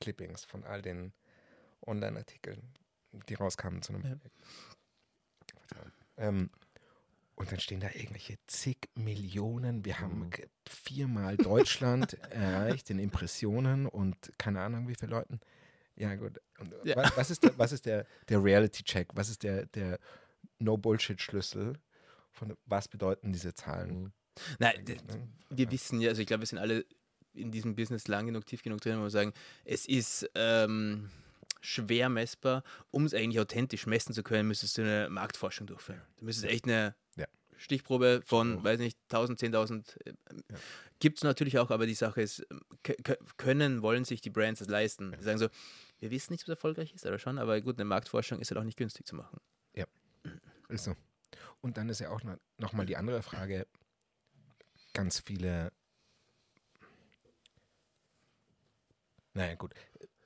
[0.00, 1.12] Clippings von all den
[1.86, 2.72] Online-Artikeln,
[3.28, 4.16] die rauskamen zu einem Ja.
[6.16, 6.50] Ähm,
[7.36, 9.84] und dann stehen da irgendwelche zig Millionen.
[9.84, 10.30] Wir haben Mhm.
[10.68, 15.40] viermal Deutschland erreicht in Impressionen und keine Ahnung wie viele Leuten.
[15.96, 16.40] Ja, gut.
[16.58, 16.96] Und Ja.
[16.96, 19.08] wa- Was ist der, was ist der, der Reality-Check?
[19.14, 19.98] Was ist der, der
[20.58, 21.74] No-Bullshit-Schlüssel?
[22.30, 24.02] Von was bedeuten diese Zahlen?
[24.04, 24.12] Mhm.
[24.58, 25.28] Nein, Ne?
[25.50, 26.84] wir wissen ja, also ich glaube, wir sind alle
[27.32, 29.32] in diesem Business lang genug, tief genug drin, wo wir sagen,
[29.64, 31.10] es ist ähm,
[31.64, 32.62] schwer messbar.
[32.90, 36.02] Um es eigentlich authentisch messen zu können, müsstest du eine Marktforschung durchführen.
[36.18, 37.26] Du müsstest echt eine Ja.
[37.56, 39.96] Stichprobe von, weiß nicht, 1000, 10.000.
[40.06, 40.12] Äh,
[40.50, 40.58] Ja.
[41.00, 42.60] Gibt es natürlich auch, aber die Sache ist, ähm,
[43.36, 45.12] können, wollen sich die Brands das leisten.
[45.18, 45.48] Die sagen so,
[45.98, 48.64] wir wissen nicht, was erfolgreich ist, oder schon, aber gut, eine Marktforschung ist halt auch
[48.64, 49.40] nicht günstig zu machen.
[50.68, 50.94] Ist so.
[51.60, 53.66] Und dann ist ja auch noch, noch mal die andere Frage,
[54.94, 55.72] ganz viele,
[59.34, 59.74] naja gut,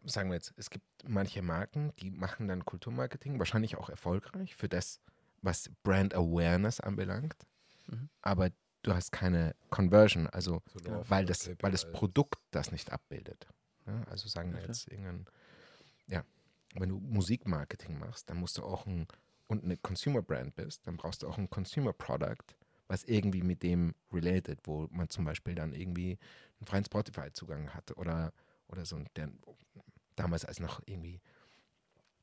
[0.08, 4.68] sagen wir jetzt, es gibt manche Marken, die machen dann Kulturmarketing, wahrscheinlich auch erfolgreich für
[4.68, 5.00] das,
[5.42, 7.36] was Brand Awareness anbelangt,
[7.86, 8.08] Mhm.
[8.22, 8.50] aber
[8.82, 11.90] du hast keine Conversion, also So weil das weil das.
[11.90, 13.46] Produkt das nicht abbildet.
[13.86, 14.68] Ja, also sagen wir klar.
[14.68, 15.24] jetzt irgendein,
[16.08, 16.22] ja,
[16.74, 19.06] wenn du Musikmarketing machst, dann musst du auch ein,
[19.46, 22.44] und eine Consumer Brand bist, dann brauchst du auch ein Consumer Product,
[22.88, 26.18] was irgendwie mit dem related, wo man zum Beispiel dann irgendwie
[26.60, 28.32] einen freien Spotify-Zugang hatte oder,
[28.68, 29.30] oder so, der,
[30.18, 31.20] damals als noch irgendwie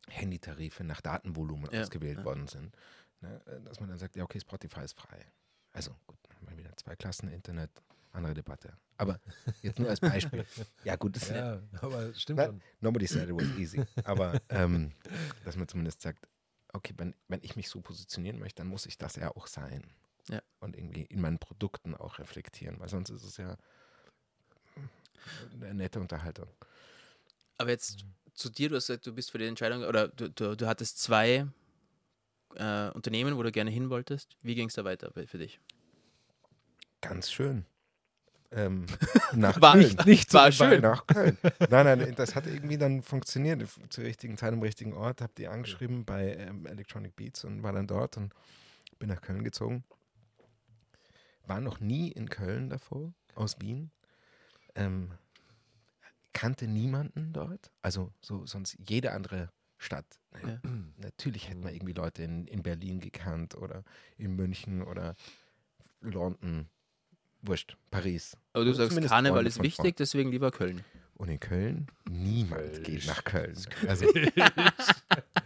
[0.10, 2.26] Handytarife nach Datenvolumen Ja, ausgewählt ja.
[2.26, 2.76] worden sind,
[3.22, 5.26] ne, dass man dann sagt, ja okay, Spotify ist frei.
[5.74, 7.72] Also gut, dann haben wir wieder zwei Klassen Internet,
[8.12, 8.78] andere Debatte.
[8.98, 9.20] Aber
[9.62, 10.46] jetzt nur als Beispiel.
[10.84, 12.62] Ja gut, das Ja, aber stimmt Na, schon.
[12.80, 13.84] Nobody said it was easy.
[14.06, 14.94] Aber ähm,
[15.44, 16.28] dass man zumindest sagt,
[16.74, 19.84] okay, wenn, wenn ich mich so positionieren möchte, dann muss ich das ja auch sein.
[20.30, 20.42] Ja.
[20.60, 23.58] Und irgendwie in meinen Produkten auch reflektieren, weil sonst ist es ja
[25.62, 26.48] eine nette Unterhaltung.
[27.58, 30.56] Aber jetzt zu dir, du hast gesagt, du bist für die Entscheidung, oder du, du,
[30.56, 31.48] du hattest zwei
[32.56, 34.38] äh, Unternehmen, wo du gerne hin wolltest.
[34.42, 35.60] Wie ging es da weiter für dich?
[37.02, 37.66] Ganz schön.
[38.52, 38.86] Ähm,
[39.34, 39.84] nach War Köln.
[39.86, 40.82] nicht, nicht war schön.
[40.82, 41.38] Nach Köln.
[41.70, 43.68] Nein, nein, das hat irgendwie dann funktioniert.
[43.90, 45.22] Zur richtigen Zeit am richtigen Ort.
[45.22, 48.34] Hab die angeschrieben bei ähm, Electronic Beats und war dann dort und
[49.00, 49.84] bin nach Köln gezogen.
[51.48, 53.92] War noch nie in Köln davor, aus Wien.
[54.76, 55.12] Ähm,
[56.36, 57.72] kannte niemanden dort.
[57.82, 60.06] Also so sonst jede andere Stadt.
[60.46, 60.60] Ja.
[60.98, 63.84] Natürlich hätten wir irgendwie Leute in, in Berlin gekannt oder
[64.18, 65.16] in München oder
[66.02, 66.68] London.
[67.42, 68.36] Wurscht, Paris.
[68.54, 69.96] Aber du Oder sagst, zumindest Karneval Freunde ist wichtig, Freunden.
[69.98, 70.84] deswegen lieber Köln.
[71.14, 72.84] Und in Köln, niemand Kölsch.
[72.84, 73.56] geht nach Köln.
[73.88, 74.06] Also,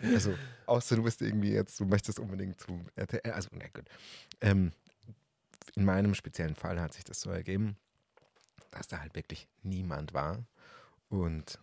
[0.02, 0.34] also,
[0.66, 3.32] außer du bist irgendwie jetzt, du möchtest unbedingt zu RTL.
[3.32, 3.86] Also, na gut.
[4.42, 4.72] Ähm,
[5.76, 7.76] in meinem speziellen Fall hat sich das so ergeben,
[8.72, 10.46] dass da halt wirklich niemand war.
[11.10, 11.60] Und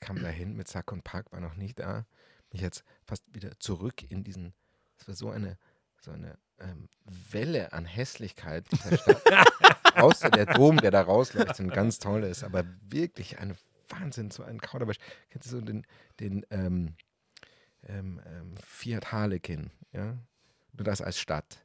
[0.00, 2.06] kam dahin mit Sack und Pack, war noch nicht da.
[2.52, 4.54] Mich jetzt fast wieder zurück in diesen,
[4.98, 5.58] es war so eine,
[6.00, 9.22] so eine ähm, Welle an Hässlichkeit dieser Stadt.
[9.96, 13.56] Außer der Dom, der da rausleuchtet und ganz toll ist, aber wirklich ein
[13.88, 14.98] Wahnsinn, so ein Kauderwelsch.
[15.30, 15.86] Kennst du so den,
[16.18, 16.94] den ähm,
[17.86, 20.16] ähm, ähm, Fiat Harlequin, ja?
[20.72, 21.64] Nur das als Stadt.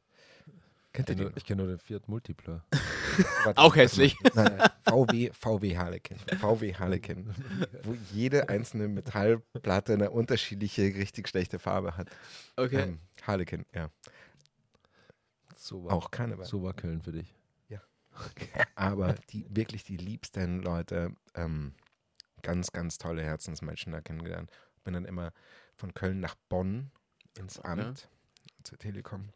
[1.04, 1.16] Kennt ihr Ich den?
[1.16, 2.64] kenne nur, ich kenn nur den Fiat Multipler.
[3.56, 4.16] Auch hässlich.
[4.34, 6.18] Nein, VW, VW Harlequin.
[6.38, 7.32] VW Harlequin.
[7.84, 12.10] Wo jede einzelne Metallplatte eine unterschiedliche, richtig schlechte Farbe hat.
[12.56, 12.82] Okay.
[12.82, 13.90] Ähm, Harlequin, ja.
[15.56, 16.46] So war, Auch Karneval.
[16.46, 17.34] so war Köln für dich.
[18.74, 21.74] Aber die wirklich die liebsten Leute, ähm,
[22.42, 24.50] ganz, ganz tolle Herzensmenschen da kennengelernt.
[24.82, 25.32] Bin dann immer
[25.76, 26.90] von Köln nach Bonn
[27.38, 28.08] ins Amt
[28.64, 29.28] zur Telekom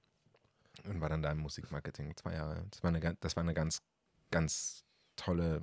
[0.85, 2.65] und war dann da im Musikmarketing zwei Jahre.
[2.71, 3.83] Das war eine, das war eine ganz,
[4.31, 4.85] ganz
[5.17, 5.63] tolle,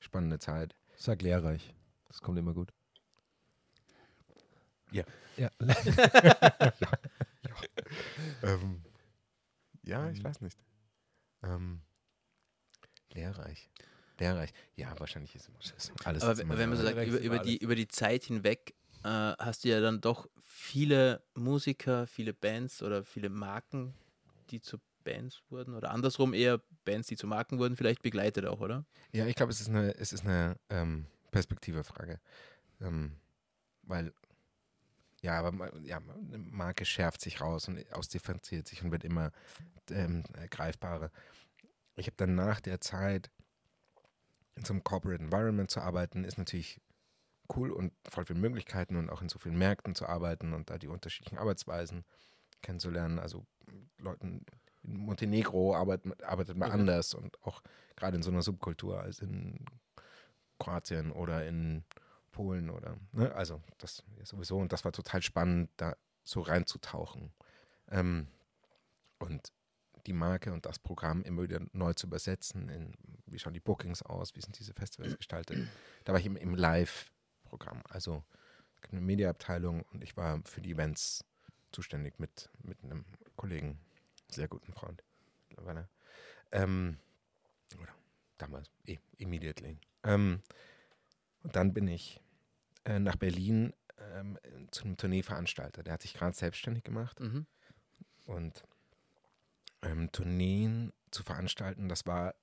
[0.00, 0.74] spannende Zeit.
[0.96, 1.74] Sag lehrreich.
[2.08, 2.72] Das kommt immer gut.
[4.90, 5.04] Ja.
[5.36, 5.50] Ja.
[8.42, 8.82] Ähm,
[9.82, 10.12] ja, Mhm.
[10.12, 10.58] ich weiß nicht.
[11.42, 11.80] Ähm,
[13.12, 13.68] lehrreich.
[14.18, 14.52] Lehrreich.
[14.76, 15.50] Ja, wahrscheinlich ist
[16.04, 16.22] alles.
[16.22, 19.08] Aber wenn immer wenn man so sagt, über, über, die, über die Zeit hinweg äh,
[19.08, 23.94] hast du ja dann doch viele Musiker, viele Bands oder viele Marken,
[24.50, 28.60] die zu Bands wurden oder andersrum eher Bands, die zu Marken wurden, vielleicht begleitet auch,
[28.60, 28.84] oder?
[29.12, 32.20] Ja, ich glaube, es ist eine, es ist eine ähm, Perspektivefrage.
[32.80, 33.16] Ähm,
[33.82, 34.12] weil,
[35.22, 39.32] ja, aber ja, eine Marke schärft sich raus und ausdifferenziert sich und wird immer
[39.90, 41.10] ähm, äh, greifbarer.
[41.96, 43.30] Ich habe dann nach der Zeit
[44.54, 46.80] in so einem Corporate Environment zu arbeiten, ist natürlich
[47.56, 50.78] cool und voll viele Möglichkeiten und auch in so vielen Märkten zu arbeiten und da
[50.78, 52.04] die unterschiedlichen Arbeitsweisen
[52.62, 53.18] kennenzulernen.
[53.18, 53.46] Also
[53.98, 54.44] Leuten
[54.82, 56.80] in Montenegro arbeitet, arbeitet man Okay.
[56.80, 57.62] anders und auch
[57.96, 59.64] gerade in so einer Subkultur als in
[60.58, 61.84] Kroatien oder in
[62.32, 63.34] Polen oder, ne?
[63.34, 67.32] also das ja sowieso und das war total spannend, da so reinzutauchen
[67.88, 68.28] ähm,
[69.18, 69.52] und
[70.06, 72.94] die Marke und das Programm immer wieder neu zu übersetzen in,
[73.26, 75.68] wie schauen die Bookings aus, wie sind diese Festivals gestaltet.
[76.04, 78.24] Da war ich im, im Live-Programm, also
[78.74, 81.24] es gab eine Mediaabteilung und ich war für die Events
[81.72, 83.04] zuständig mit, mit einem
[83.40, 83.78] Kollegen,
[84.28, 85.02] sehr guten Freund
[85.48, 85.88] mittlerweile.
[86.52, 86.98] Ähm,
[87.80, 87.88] oder
[88.36, 89.78] damals, eh, immediately.
[90.02, 90.42] Ähm,
[91.42, 92.20] und dann bin ich
[92.84, 93.72] äh, nach Berlin
[94.12, 94.38] ähm,
[94.70, 95.82] zu einem Tourneeveranstalter.
[95.82, 97.46] Der hat sich gerade selbstständig gemacht Mhm.
[98.26, 98.62] und
[99.80, 102.34] ähm, Tourneen zu veranstalten, das war,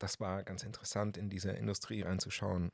[0.00, 2.72] das war ganz interessant, in diese Industrie reinzuschauen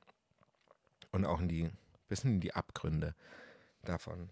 [1.13, 1.71] und auch in die,
[2.09, 3.15] bisschen in die Abgründe
[3.83, 4.31] davon.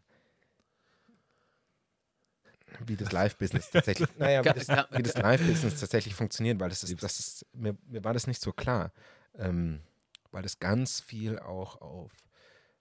[2.87, 7.03] Wie das Live-Business tatsächlich, naja, wie das, wie das Live-Business tatsächlich funktioniert, weil das ist,
[7.03, 8.93] das ist, mir, mir war das nicht so klar,
[9.35, 9.81] ähm,
[10.31, 12.13] weil das ganz viel auch auf,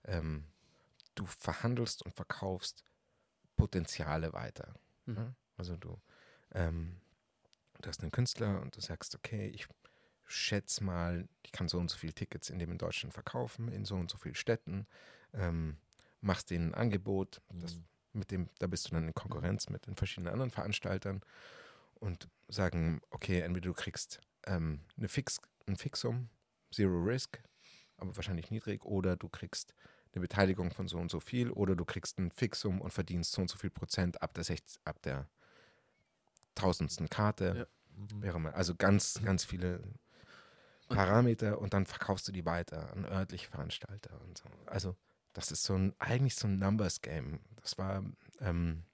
[0.04, 0.44] ähm,
[1.14, 2.84] du verhandelst und verkaufst
[3.56, 4.74] Potenziale weiter.
[5.06, 5.16] Mhm.
[5.16, 5.34] Ja?
[5.56, 6.00] Also du,
[6.52, 7.00] ähm,
[7.80, 9.68] du hast einen Künstler und du sagst, okay, ich
[10.26, 13.84] schätze mal, ich kann so und so viele Tickets in dem in Deutschland verkaufen, in
[13.84, 14.86] so und so vielen Städten,
[15.34, 15.76] ähm,
[16.20, 17.78] machst denen ein Angebot, das,
[18.12, 21.22] mit dem, da bist du dann in Konkurrenz mit den verschiedenen anderen Veranstaltern
[21.94, 26.28] und sagen, okay, entweder du kriegst ähm, eine Fix, ein Fixum,
[26.72, 27.42] Zero Risk,
[27.96, 29.74] aber wahrscheinlich niedrig, oder du kriegst
[30.12, 33.42] eine Beteiligung von so und so viel, oder du kriegst ein Fixum und verdienst so
[33.42, 35.28] und so viel Prozent ab der, 60, ab der
[36.54, 37.68] tausendsten Karte.
[37.94, 39.82] Wäre mal, also ganz, ganz viele
[40.88, 44.44] Parameter und dann verkaufst du die weiter an örtliche Veranstalter und so.
[44.66, 44.96] Also
[45.32, 47.40] das ist so ein, eigentlich so ein Numbers-Game.
[47.60, 48.04] Das war
[48.40, 48.84] ähm,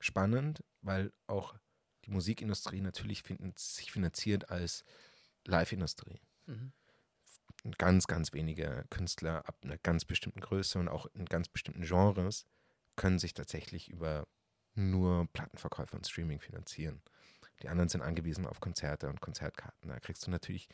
[0.00, 1.54] spannend, weil auch
[2.04, 3.22] die Musikindustrie natürlich
[3.56, 4.84] sich finanziert als
[5.44, 6.20] Live-Industrie.
[6.46, 6.72] Mhm.
[7.78, 12.46] Ganz, ganz wenige Künstler ab einer ganz bestimmten Größe und auch in ganz bestimmten Genres
[12.94, 14.26] können sich tatsächlich über
[14.74, 17.02] nur Plattenverkäufe und Streaming finanzieren.
[17.62, 19.88] Die anderen sind angewiesen auf Konzerte und Konzertkarten.
[19.88, 20.68] Da kriegst du natürlich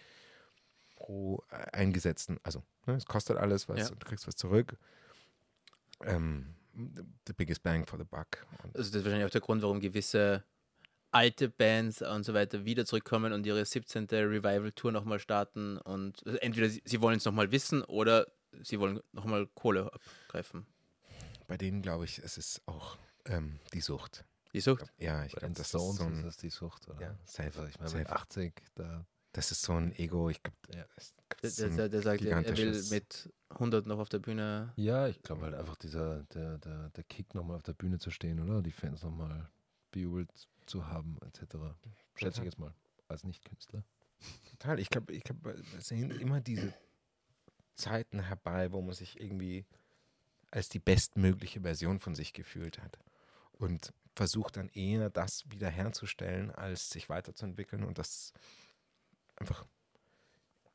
[0.96, 3.88] pro äh, eingesetzten, also ne, es kostet alles was Ja.
[3.90, 4.76] und du kriegst was zurück.
[6.06, 6.54] Ähm,
[7.26, 8.46] the biggest bang for the buck.
[8.64, 10.44] Und Also das ist wahrscheinlich auch der Grund, warum gewisse
[11.10, 14.06] alte Bands und so weiter wieder zurückkommen und ihre 17.
[14.10, 18.26] Revival-Tour nochmal starten und also entweder sie, sie wollen es nochmal wissen oder
[18.62, 20.66] sie wollen nochmal Kohle abgreifen.
[21.48, 24.24] bei denen glaube ich, es ist auch ähm, die Sucht.
[24.54, 24.90] Die Sucht.
[24.98, 27.00] Ja, ich glaube, das Stones ist so ist ein, das die Sucht, oder?
[27.00, 27.98] ja, safe, Also ich meine, safe.
[27.98, 30.30] mit 80, da Das ist so ein Ego.
[30.30, 30.84] Ich glaube, Ja.
[31.42, 34.72] Der, der, der, sagt, er will mit 100 noch auf der Bühne.
[34.76, 38.10] Ja, ich glaube halt einfach dieser, der, der, der Kick nochmal auf der Bühne zu
[38.10, 38.62] stehen, oder?
[38.62, 39.48] Die Fans nochmal
[39.90, 40.30] bejubelt
[40.66, 41.56] zu haben, etc.
[42.14, 42.72] Schätze ich jetzt mal,
[43.08, 43.84] als Nicht-Künstler.
[44.50, 44.78] Total.
[44.78, 45.38] Ich glaube, ich glaub,
[45.76, 46.72] es sind immer diese
[47.74, 49.66] Zeiten herbei, wo man sich irgendwie
[50.50, 52.98] als die bestmögliche Version von sich gefühlt hat.
[53.52, 57.84] Und versucht dann eher das wiederherzustellen, als sich weiterzuentwickeln.
[57.84, 58.32] Und das
[59.36, 59.64] einfach,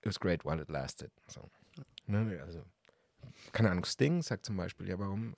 [0.01, 1.11] it was great while it lasted.
[1.27, 1.49] So.
[2.07, 2.41] Ne?
[2.43, 2.63] Also,
[3.51, 5.31] keine Ahnung, Sting sagt zum Beispiel, ja, warum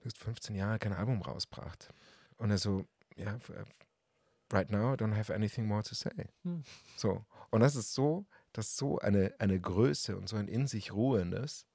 [0.00, 1.88] du hast 15 Jahre kein Album rausgebracht?
[2.38, 2.84] Und er so,
[3.16, 3.52] ja, f-
[4.52, 6.10] right now I don't have anything more to say.
[6.96, 7.24] So.
[7.50, 10.92] Und das ist so, das ist so eine, eine Größe und so ein in sich
[10.92, 11.66] ruhendes.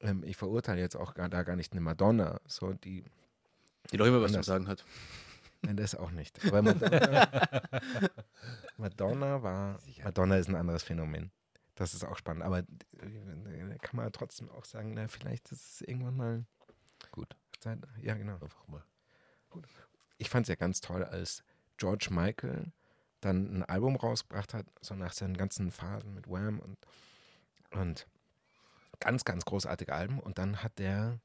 [0.00, 3.04] Ähm, ich verurteile jetzt auch gar, da gar nicht eine Madonna, so die,
[3.92, 4.84] Die doch immer was zu sagen hat.
[5.62, 6.38] nein, das auch nicht.
[6.46, 7.28] Aber Madonna,
[8.76, 11.30] Madonna war, Madonna ist ein anderes Phänomen.
[11.78, 12.42] Das ist auch spannend.
[12.42, 12.64] Aber äh,
[13.68, 16.46] da kann man trotzdem auch sagen, na, vielleicht ist es irgendwann mal
[17.12, 17.78] Gut, Zeit.
[18.02, 18.34] Ja, genau.
[18.34, 18.82] einfach mal.
[20.16, 21.44] ich fand es ja ganz toll, als
[21.76, 22.72] George Michael
[23.20, 26.78] dann ein Album rausgebracht hat, so nach seinen ganzen Phasen mit Wham und,
[27.70, 28.08] und
[28.98, 30.18] ganz, ganz großartige Alben.
[30.18, 31.20] Und dann hat der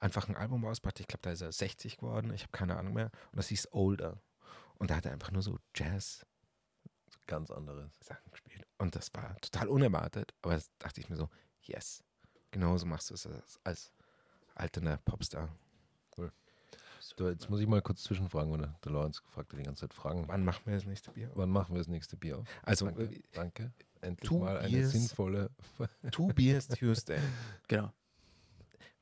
[0.00, 1.00] einfach ein Album rausgebracht.
[1.00, 2.30] Ich glaube, da ist er 60 geworden.
[2.34, 3.10] Ich habe keine Ahnung mehr.
[3.32, 4.20] Und das hieß Older.
[4.74, 6.26] Und da hat er einfach nur so Jazz
[7.26, 7.90] Ganz anderes.
[8.00, 8.53] Sachen gespielt.
[8.78, 10.34] Und das war total unerwartet.
[10.42, 11.28] Aber das dachte ich mir so,
[11.62, 12.02] yes,
[12.50, 13.92] genauso machst du es als, als
[14.54, 15.48] alterner Popstar.
[17.16, 19.94] Du, jetzt muss ich mal kurz zwischenfragen, weil der, Lawrence gefragt hat die ganze Zeit
[19.94, 20.26] Fragen.
[20.26, 21.30] Wann machen wir das nächste Bier?
[21.34, 22.46] Wann machen wir das nächste Bier auf?
[22.62, 23.02] Also, Danke.
[23.04, 23.72] äh, Danke.
[24.00, 24.92] Endlich Two mal eine Beers.
[24.92, 25.50] sinnvolle.
[26.10, 27.20] Two Beers Tuesday.
[27.68, 27.92] Genau.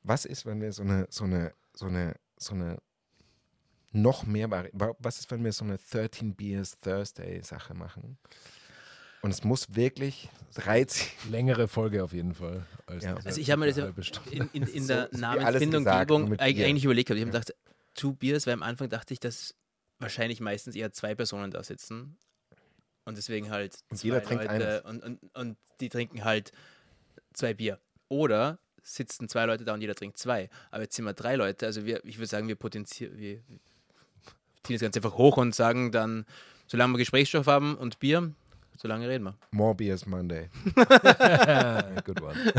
[0.03, 2.77] Was ist, wenn wir so eine, so eine, so eine, so eine
[3.91, 4.49] noch mehr,
[4.99, 8.17] was ist, wenn wir so eine 13 Beers Thursday Sache machen?
[9.23, 12.65] Und es muss wirklich 13, Längere Folge auf jeden Fall.
[12.85, 13.15] Als Ja.
[13.23, 17.17] Also ich habe mir das in, in, in der so Namensfindung Gebung eigentlich überlegt habe.
[17.17, 17.39] Ich habe Ja.
[17.39, 17.55] gedacht,
[17.95, 19.55] Two Beers, weil am Anfang dachte ich, dass
[19.99, 22.17] wahrscheinlich meistens eher zwei Personen da sitzen.
[23.05, 26.51] Und deswegen halt Und zwei jeder trinkt Leute und, und, und die trinken halt
[27.33, 27.79] zwei Bier.
[28.09, 30.49] Oder sitzen zwei Leute da und jeder trinkt zwei.
[30.69, 31.65] Aber jetzt sind wir drei Leute.
[31.65, 33.37] Also wir, ich würde sagen, wir potenzieren, wir
[34.63, 36.25] ziehen das Ganze einfach hoch und sagen dann,
[36.67, 38.33] solange wir Gesprächsstoff haben und Bier,
[38.83, 39.37] solange reden wir.
[39.51, 40.49] More Beers Monday.
[42.03, 42.35] Good one.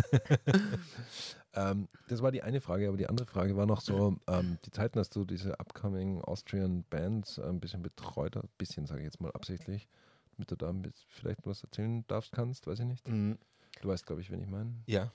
[1.55, 4.71] ähm, das war die eine Frage, aber die andere Frage war noch so, ähm, die
[4.71, 9.21] Zeiten, dass du diese upcoming Austrian Bands ein bisschen betreut hast, bisschen sage ich jetzt
[9.21, 9.87] mal absichtlich,
[10.33, 13.07] damit du da ein vielleicht was erzählen darfst, kannst, weiß ich nicht.
[13.07, 13.39] Mhm.
[13.83, 14.73] Du weißt, glaube ich, wen ich meine.
[14.87, 15.13] Ja.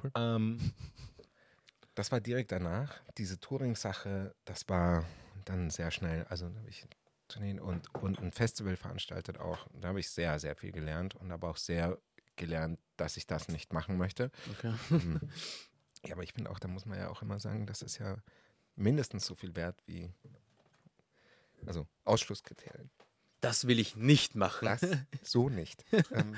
[0.00, 0.12] Cool.
[0.16, 0.58] Ähm,
[1.96, 2.94] das war direkt danach.
[3.16, 5.04] Diese Touring-Sache, das war
[5.46, 6.26] dann sehr schnell.
[6.28, 6.86] Also da habe ich
[7.28, 9.66] Tourneen und, und ein Festival veranstaltet auch.
[9.80, 11.98] Da habe ich sehr, sehr viel gelernt und aber auch sehr
[12.36, 14.30] gelernt, dass ich das nicht machen möchte.
[14.52, 14.74] Okay.
[14.90, 15.20] Mhm.
[16.06, 18.16] ja, aber ich finde auch, da muss man ja auch immer sagen, das ist ja
[18.76, 20.10] mindestens so viel wert wie
[21.66, 22.90] also Ausschlusskriterien.
[23.40, 24.66] Das will ich nicht machen.
[24.66, 24.80] Das
[25.22, 25.84] so nicht.
[26.12, 26.36] ähm,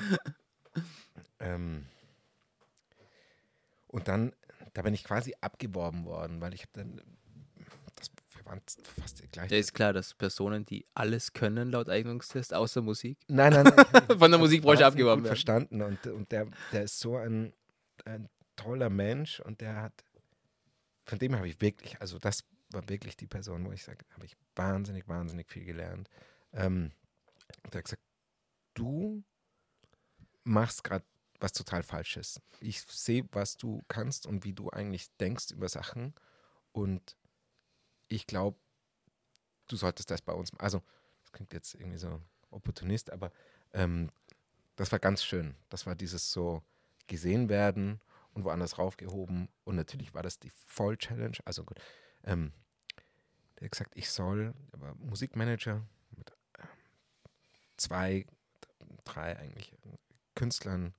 [1.38, 1.86] ähm,
[3.86, 4.32] und dann,
[4.72, 7.02] da bin ich quasi abgeworben worden, weil ich habe dann,
[8.50, 8.62] waren
[9.00, 9.48] fast gleich.
[9.48, 14.18] Da ist klar, dass Personen, die alles können laut Eignungstest, außer Musik, Nein, nein, nein.
[14.18, 15.30] von der Musikbranche wahnsinnig abgeworben werden.
[15.34, 17.52] verstanden und, und der, der ist so ein,
[18.04, 20.04] ein toller Mensch und der hat,
[21.04, 24.26] von dem habe ich wirklich, also das war wirklich die Person, wo ich sage, habe
[24.26, 26.08] ich wahnsinnig, wahnsinnig viel gelernt.
[26.52, 26.92] Ähm,
[27.64, 28.02] und der hat gesagt,
[28.74, 29.22] du
[30.44, 31.04] machst gerade
[31.40, 32.40] was total Falsches.
[32.60, 36.14] Ich sehe, was du kannst und wie du eigentlich denkst über Sachen
[36.72, 37.16] und
[38.10, 38.58] ich glaube,
[39.68, 40.82] du solltest das bei uns, also
[41.22, 42.20] das klingt jetzt irgendwie so
[42.50, 43.30] Opportunist, aber
[43.72, 44.10] ähm,
[44.76, 45.54] das war ganz schön.
[45.68, 46.62] Das war dieses so
[47.06, 48.00] gesehen werden
[48.34, 49.48] und woanders raufgehoben.
[49.64, 51.38] Und natürlich war das die Voll-Challenge.
[51.44, 51.78] Also gut.
[52.24, 52.52] Ähm,
[53.58, 56.66] der hat gesagt, ich soll, er war Musikmanager mit ähm,
[57.76, 58.26] zwei,
[59.04, 59.72] drei eigentlich
[60.34, 60.94] Künstlern,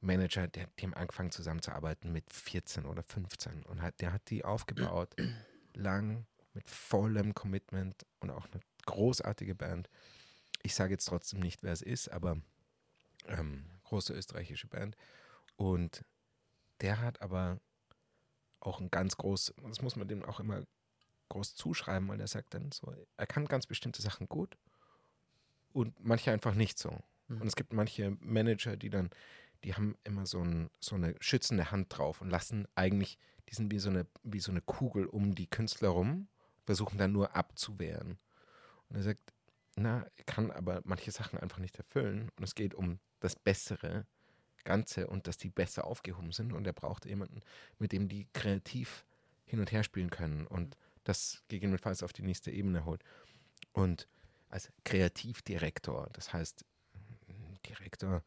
[0.00, 4.44] Manager, der, die haben angefangen zusammenzuarbeiten mit 14 oder 15 und hat, der hat die
[4.44, 5.16] aufgebaut,
[5.76, 9.88] lang, mit vollem Commitment und auch eine großartige Band.
[10.62, 12.40] Ich sage jetzt trotzdem nicht, wer es ist, aber
[13.26, 14.96] ähm, große österreichische Band.
[15.56, 16.04] Und
[16.80, 17.60] der hat aber
[18.60, 20.64] auch ein ganz groß, das muss man dem auch immer
[21.28, 24.56] groß zuschreiben, weil er sagt dann so, er kann ganz bestimmte Sachen gut
[25.72, 26.98] und manche einfach nicht so.
[27.28, 27.42] Mhm.
[27.42, 29.10] Und es gibt manche Manager, die dann,
[29.66, 33.72] die haben immer so, ein, so eine schützende Hand drauf und lassen eigentlich, die sind
[33.72, 36.28] wie so eine, wie so eine Kugel um die Künstler rum,
[36.64, 38.16] versuchen dann nur abzuwehren.
[38.88, 39.34] Und er sagt,
[39.74, 42.30] na, kann aber manche Sachen einfach nicht erfüllen.
[42.38, 44.06] Und es geht um das bessere
[44.62, 46.52] Ganze und dass die besser aufgehoben sind.
[46.52, 47.40] Und er braucht jemanden,
[47.80, 49.04] mit dem die kreativ
[49.46, 53.02] hin und her spielen können und das gegebenenfalls auf die nächste Ebene holt.
[53.72, 54.06] Und
[54.48, 56.64] als Kreativdirektor, das heißt,
[57.66, 58.22] Direktor,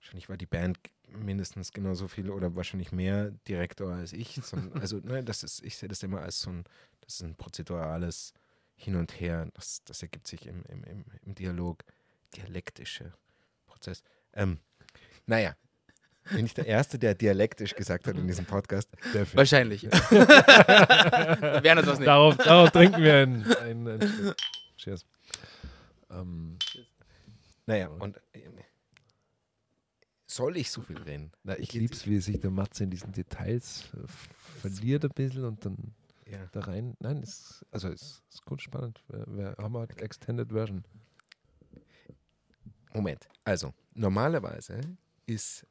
[0.00, 4.38] wahrscheinlich war die Band mindestens genauso viel oder wahrscheinlich mehr Direktor als ich.
[4.42, 6.64] sondern- also, ne, das ist, ich sehe das immer als so ein,
[7.00, 8.32] das ist ein prozedurales
[8.76, 9.48] Hin und Her.
[9.54, 11.84] Das, das ergibt sich im, im, im, im Dialog,
[12.36, 13.12] dialektische
[13.66, 14.02] Prozess.
[14.34, 14.58] Ähm,
[15.26, 15.56] naja,
[16.30, 18.88] bin ich der Erste, der dialektisch gesagt hat in diesem Podcast.
[19.32, 19.84] Wahrscheinlich.
[19.84, 22.06] Werner das nicht.
[22.06, 24.34] Darauf, darauf trinken wir einen, einen, einen.
[24.76, 25.06] Cheers.
[26.10, 26.58] Ähm,
[27.66, 28.40] Naja, und äh,
[30.30, 31.32] soll ich so viel reden?
[31.42, 34.06] na, ich liebe es, wie sich der Matze in diesen Details äh,
[34.60, 35.94] verliert ein bisschen und dann
[36.26, 36.46] Ja.
[36.52, 36.94] da rein.
[37.00, 39.02] Nein, ist, also es ist gut spannend.
[39.08, 40.84] Wir, wir haben halt Extended Version.
[42.94, 44.80] Moment, also normalerweise
[45.26, 45.66] ist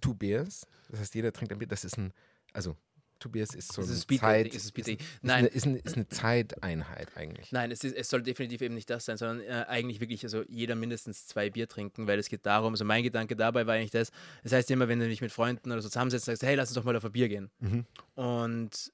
[0.00, 2.12] Two Beers, das heißt jeder trinkt ein Bier, das ist ein,
[2.52, 2.76] also
[3.24, 5.06] Two Beers ist so Es eine ist Speed Zeit, Dating, es ist Speed ist, Dating.
[5.06, 5.38] ist, Nein.
[5.38, 7.52] eine, ist, eine, ist eine Zeiteinheit eigentlich.
[7.52, 10.42] Nein, es, ist, es soll definitiv eben nicht das sein, sondern äh, eigentlich wirklich also
[10.46, 13.92] jeder mindestens zwei Bier trinken, weil es geht darum, also mein Gedanke dabei war eigentlich
[13.92, 14.12] das,
[14.42, 16.74] das heißt immer, wenn du dich mit Freunden oder so zusammensetzt, sagst, hey, lass uns
[16.74, 17.50] doch mal auf ein Bier gehen.
[17.60, 17.86] Mhm.
[18.14, 18.92] Und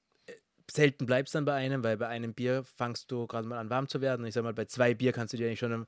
[0.71, 3.69] selten bleibt es dann bei einem, weil bei einem Bier fangst du gerade mal an
[3.69, 4.21] warm zu werden.
[4.21, 5.85] Und ich sag mal, bei zwei Bier kannst du dir eigentlich schon einen,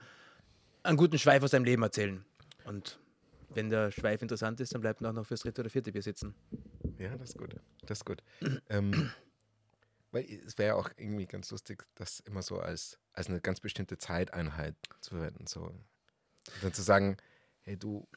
[0.83, 2.25] einen guten Schweif aus deinem Leben erzählen.
[2.65, 2.99] Und
[3.55, 6.01] wenn der Schweif interessant ist, dann bleibt man auch noch fürs dritte oder vierte Bier
[6.01, 6.33] sitzen.
[6.99, 7.55] Ja, das ist gut.
[7.85, 8.23] Das ist gut.
[8.69, 9.11] ähm,
[10.11, 13.59] weil es wäre ja auch irgendwie ganz lustig, das immer so als, als eine ganz
[13.59, 15.47] bestimmte Zeiteinheit zu verwenden.
[15.47, 15.61] So.
[15.61, 15.83] Und
[16.61, 17.17] dann zu sagen,
[17.61, 18.07] hey du,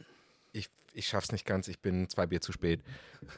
[0.52, 2.82] ich, ich schaff's nicht ganz, ich bin zwei Bier zu spät.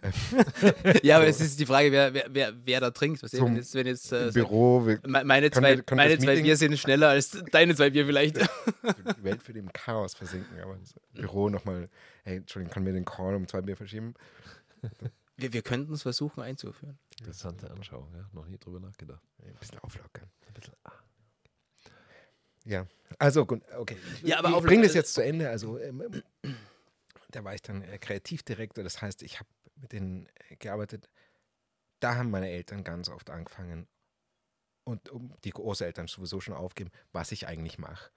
[1.02, 3.22] Ja, aber es ist die Frage, wer, wer, wer, wer da trinkt.
[3.22, 6.16] Was wenn jetzt, wenn jetzt äh, Büro, wir, me- meine Können zwei, wir- können meine
[6.16, 8.36] das zwei Bier sind schneller als deine zwei Bier vielleicht.
[8.38, 11.88] die Welt für den Chaos versinken, aber das Büro nochmal,
[12.24, 14.14] hey, Entschuldigung, können wir den Call um zwei Bier verschieben?
[15.38, 16.98] Wir, wir könnten es versuchen einzuführen.
[17.20, 18.28] Interessante Anschauung, ja.
[18.32, 19.22] Noch nie drüber nachgedacht.
[19.40, 20.28] Ein bisschen auflockern.
[20.48, 20.92] Ein bisschen, ah,
[22.64, 22.86] Ja,
[23.20, 23.96] also gut, okay.
[24.16, 25.48] Ich, Ja, aber ich bringe das jetzt zu Ende.
[25.48, 26.56] Also ähm, ähm,
[27.30, 31.08] da war ich dann äh, Kreativdirektor, das heißt, ich habe mit denen äh, gearbeitet.
[32.00, 33.86] Da haben meine Eltern ganz oft angefangen
[34.88, 38.10] und um die Großeltern sowieso schon aufgeben, was ich eigentlich mache.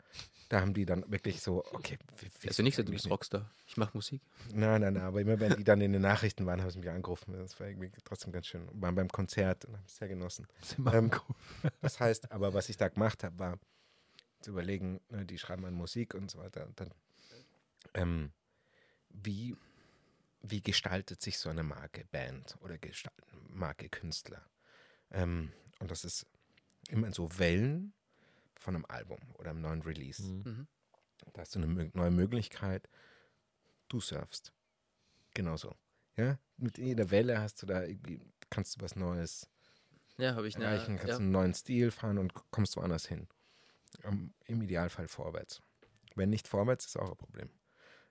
[0.47, 3.51] Da haben die dann wirklich so, okay, wie, Also nicht so, du bist Rockstar.
[3.67, 4.21] Ich mache Musik.
[4.53, 6.89] Nein, nein, nein, aber immer wenn die dann in den Nachrichten waren, haben sie mich
[6.89, 7.33] angerufen.
[7.33, 8.69] Das war irgendwie trotzdem ganz schön.
[8.73, 10.47] Waren beim Konzert und haben es sehr genossen.
[10.93, 11.11] Ähm,
[11.81, 13.59] das heißt, aber was ich da gemacht habe, war
[14.39, 16.65] zu überlegen, ne, die schreiben an Musik und so weiter.
[16.65, 16.93] Und dann,
[17.95, 18.31] ähm,
[19.09, 19.57] wie,
[20.41, 22.77] wie gestaltet sich so eine Marke Band oder
[23.49, 24.41] Marke Künstler?
[25.11, 26.27] Ähm, und das ist
[26.91, 27.93] immer in so Wellen
[28.55, 30.21] von einem Album oder einem neuen Release.
[30.23, 30.67] Mhm.
[31.33, 32.89] Da hast du eine neue Möglichkeit.
[33.87, 34.53] Du surfst.
[35.33, 35.75] Genauso.
[36.17, 36.37] Ja?
[36.57, 39.47] Mit jeder Welle hast du da irgendwie, kannst du was Neues
[40.17, 40.65] Ja, ich eine.
[40.65, 41.15] erreichen, kannst ja.
[41.17, 43.27] einen neuen Stil fahren und kommst woanders hin.
[44.03, 45.61] Am- Im Idealfall vorwärts.
[46.15, 47.49] Wenn nicht vorwärts, ist auch ein Problem.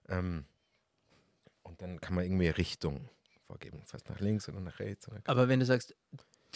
[0.09, 0.47] Ähm,
[1.63, 3.09] und dann kann man irgendwie Richtung
[3.47, 3.83] vorgeben.
[3.87, 5.09] Fast nach links oder nach rechts.
[5.09, 5.95] Oder Aber wenn du sagst,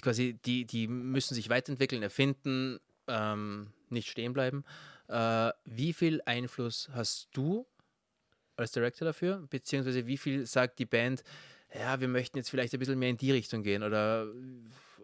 [0.02, 4.64] quasi, die, die müssen sich weiterentwickeln, erfinden, ähm, nicht stehen bleiben,
[5.08, 7.66] äh, wie viel Einfluss hast du
[8.56, 9.46] als Director dafür?
[9.50, 11.22] Beziehungsweise wie viel sagt die Band,
[11.74, 14.26] ja, wir möchten jetzt vielleicht ein bisschen mehr in die Richtung gehen oder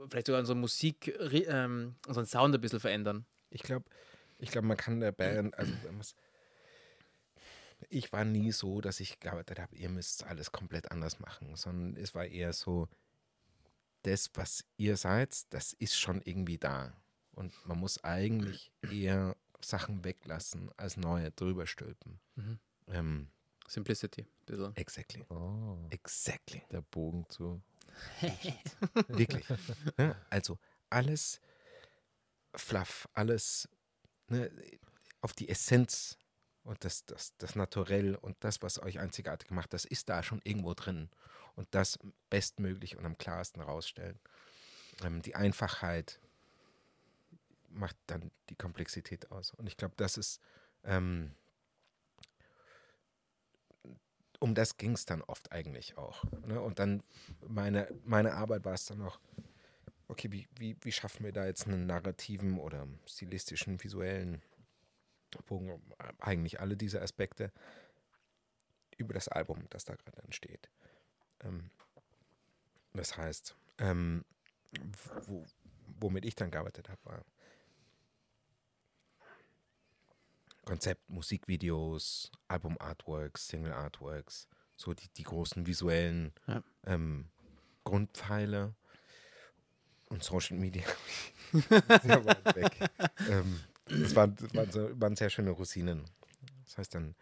[0.09, 1.14] vielleicht sogar unsere Musik,
[1.49, 3.26] ähm, unseren Sound ein bisschen verändern?
[3.51, 3.84] Ich glaube,
[4.38, 5.72] ich glaub, man kann der Band, also
[7.88, 11.97] ich war nie so, dass ich gearbeitet habe, ihr müsst alles komplett anders machen, sondern
[11.97, 12.88] es war eher so,
[14.03, 16.92] das, was ihr seid, das ist schon irgendwie da.
[17.32, 22.18] Und man muss eigentlich eher Sachen weglassen, als neue drüber stülpen.
[22.36, 22.59] Mhm.
[22.88, 23.28] Ähm,
[23.68, 24.26] Simplicity.
[24.46, 24.76] bisschen.
[24.76, 25.24] exactly.
[25.28, 26.62] Oh, Exactly.
[26.70, 27.62] der Bogen zu.
[29.09, 29.44] Wirklich.
[29.96, 30.16] ne?
[30.30, 31.40] Also alles
[32.55, 33.68] Fluff, alles
[34.28, 34.51] ne,
[35.20, 36.18] auf die Essenz
[36.64, 40.40] und das, das, das Naturell und das, was euch einzigartig macht, das ist da schon
[40.44, 41.11] irgendwo drin.
[41.57, 41.98] Und das
[42.30, 44.18] bestmöglich und am klarsten rausstellen.
[45.05, 46.20] Ähm, die Einfachheit
[47.68, 49.53] macht dann die Komplexität aus.
[49.55, 50.40] Und ich glaube, das ist,
[50.84, 51.32] ähm,
[54.38, 56.24] um das ging es dann oft eigentlich auch.
[56.46, 56.61] Ne?
[56.61, 57.03] Und dann
[57.46, 59.20] meine, meine Arbeit war es dann noch,
[60.09, 64.42] okay, wie, wie, wie schaffen wir da jetzt einen narrativen oder stilistischen, visuellen
[65.46, 65.80] Bogen,
[66.18, 67.53] eigentlich alle diese Aspekte
[68.96, 70.68] über das Album, das da gerade entsteht.
[71.45, 71.70] Ähm,
[72.93, 74.24] das heißt, ähm,
[75.26, 75.47] wo,
[76.01, 77.24] womit ich dann gearbeitet habe, war
[80.64, 86.62] Konzept, Musikvideos, Album-Artworks, Single-Artworks, so die, die großen visuellen Ja.
[86.86, 87.28] ähm,
[87.84, 88.74] Grundpfeile
[90.11, 90.84] und Social Media.
[91.53, 92.91] sehr weit weg.
[93.28, 96.05] ähm, das, waren, waren, so, waren sehr schöne Rosinen.
[96.64, 97.14] Das heißt dann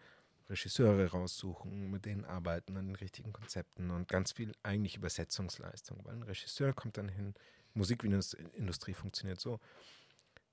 [0.49, 6.15] Regisseure raussuchen, mit denen arbeiten an den richtigen Konzepten und ganz viel eigentlich Übersetzungsleistung, weil
[6.15, 7.35] ein Regisseur kommt dann hin,
[7.73, 9.59] Musikindustrie funktioniert so,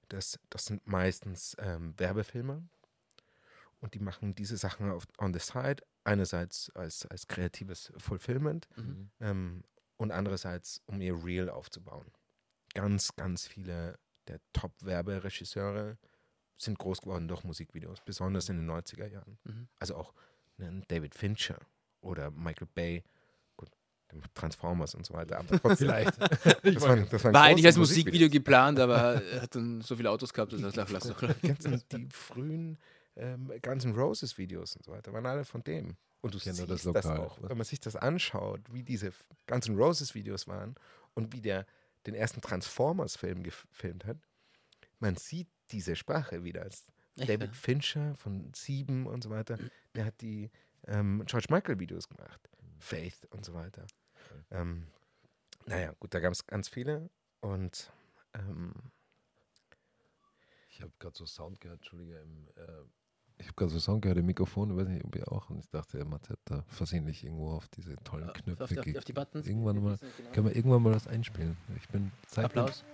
[0.08, 2.68] dass das sind meistens ähm, Werbefilme
[3.80, 9.10] und die machen diese Sachen auf, on the side, einerseits als, als kreatives Fulfillment Mhm.
[9.20, 9.64] ähm,
[9.96, 12.12] und andererseits, um ihr Reel aufzubauen.
[12.74, 15.96] Ganz, ganz viele der Top-Werberegisseure
[16.56, 19.38] sind groß geworden durch Musikvideos, besonders in den 90er Jahren.
[19.44, 19.68] Mhm.
[19.78, 20.12] Also auch
[20.56, 21.58] ne, David Fincher
[22.00, 23.04] oder Michael Bay,
[23.56, 23.68] gut,
[24.34, 25.88] Transformers und so weiter, aber trotzdem.
[25.88, 26.18] Vielleicht.
[26.20, 30.10] das waren, das waren War eigentlich als Musikvideo geplant, aber er hat dann so viele
[30.10, 32.78] Autos gehabt, dass er das lassen Die ganzen, die frühen
[33.16, 35.96] ähm, Guns N' Roses Videos und so weiter, waren alle von dem.
[36.22, 37.50] Und du siehst das das, Lokal, auch, ne?
[37.50, 40.74] wenn man sich das anschaut, wie diese F- Guns N' Roses Videos waren
[41.14, 41.66] und wie der
[42.06, 44.16] den ersten Transformers-Film gefilmt hat,
[44.98, 46.62] man sieht diese Sprache wieder.
[46.62, 46.84] Als
[47.16, 49.58] David Fincher von Sieben und so weiter,
[49.94, 50.50] der hat die
[50.86, 52.48] ähm, George Michael Videos gemacht,
[52.78, 53.86] Faith und so weiter.
[54.50, 54.86] Ähm,
[55.66, 57.08] naja, gut, da gab es ganz viele
[57.40, 57.90] Und
[58.34, 58.72] ähm,
[60.68, 62.82] Ich habe gerade so Sound gehört, Entschuldige, im, äh,
[63.38, 65.58] ich habe gerade so Sound gehört im Mikrofon, ich weiß nicht, ob ihr auch, und
[65.60, 69.12] ich dachte, Mathe hat da versehentlich irgendwo auf diese tollen Knöpfe auf, die, auf, die,
[69.12, 69.46] Buttons.
[69.46, 70.30] Irgendwann mal, Genau.
[70.32, 71.56] können wir irgendwann mal was einspielen.
[71.76, 72.84] Ich bin Zeit Applaus.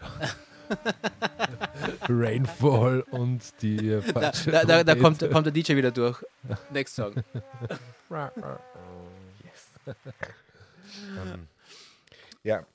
[2.08, 6.22] Rainfall und die Da, falsche da, da, da, kommt, kommt der DJ wieder durch.
[6.70, 7.14] Next Song.
[9.86, 11.48] ähm,
[12.42, 12.66] ja.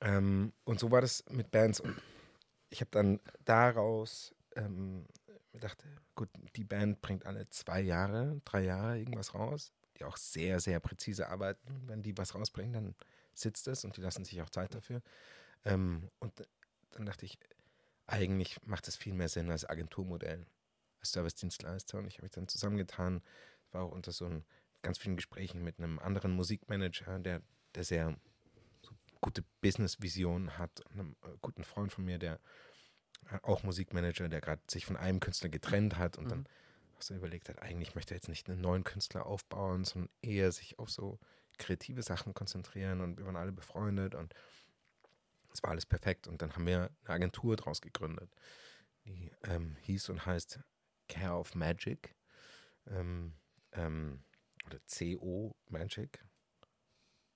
[0.00, 1.80] Ähm, und so war das mit Bands.
[1.80, 1.96] Und
[2.70, 5.06] ich habe dann daraus ähm,
[5.52, 10.60] gedacht, gut, die Band bringt alle zwei Jahre, drei Jahre irgendwas raus, die auch sehr,
[10.60, 11.82] sehr präzise arbeiten.
[11.86, 12.94] Wenn die was rausbringen, dann
[13.34, 15.02] sitzt es und die lassen sich auch Zeit dafür.
[15.64, 16.32] Ähm, und
[16.92, 17.38] dann dachte ich,
[18.06, 20.46] eigentlich macht es viel mehr Sinn als Agenturmodell,
[21.00, 21.98] als Service-Dienstleister.
[21.98, 23.22] Und ich habe mich dann zusammengetan,
[23.70, 24.44] war auch unter so ein,
[24.82, 27.40] ganz vielen Gesprächen mit einem anderen Musikmanager, der,
[27.74, 28.16] der sehr
[28.82, 32.40] so gute Business-Vision hat, einem äh, guten Freund von mir, der
[33.30, 36.48] äh, auch Musikmanager, der gerade sich von einem Künstler getrennt hat und dann
[36.96, 40.50] auch so überlegt hat, eigentlich möchte er jetzt nicht einen neuen Künstler aufbauen, sondern eher
[40.52, 41.18] sich auf so
[41.58, 43.00] kreative Sachen konzentrieren.
[43.00, 44.34] Und wir waren alle befreundet und
[45.52, 48.34] es war alles perfekt und dann haben wir eine Agentur draus gegründet,
[49.04, 50.60] die ähm, hieß und heißt
[51.08, 52.16] Care of Magic
[52.86, 53.34] ähm,
[53.72, 54.24] ähm,
[54.66, 56.24] oder CO Magic.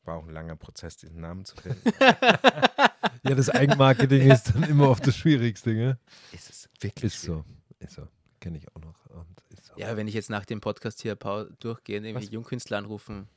[0.04, 1.92] War auch ein langer Prozess, diesen Namen zu finden.
[3.22, 5.98] Ja, das Eigenmarketing ist dann immer oft das Schwierigste, gell?
[6.32, 7.44] ist es wirklich Ist so.
[7.80, 8.06] Ist so.
[8.38, 9.06] Kenne ich auch noch.
[9.06, 9.74] Und ist so.
[9.76, 12.30] Ja, wenn ich jetzt nach dem Podcast hier durchgehe, irgendwie Was?
[12.30, 13.28] Jungkünstler anrufen.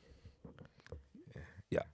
[1.70, 1.84] Ja,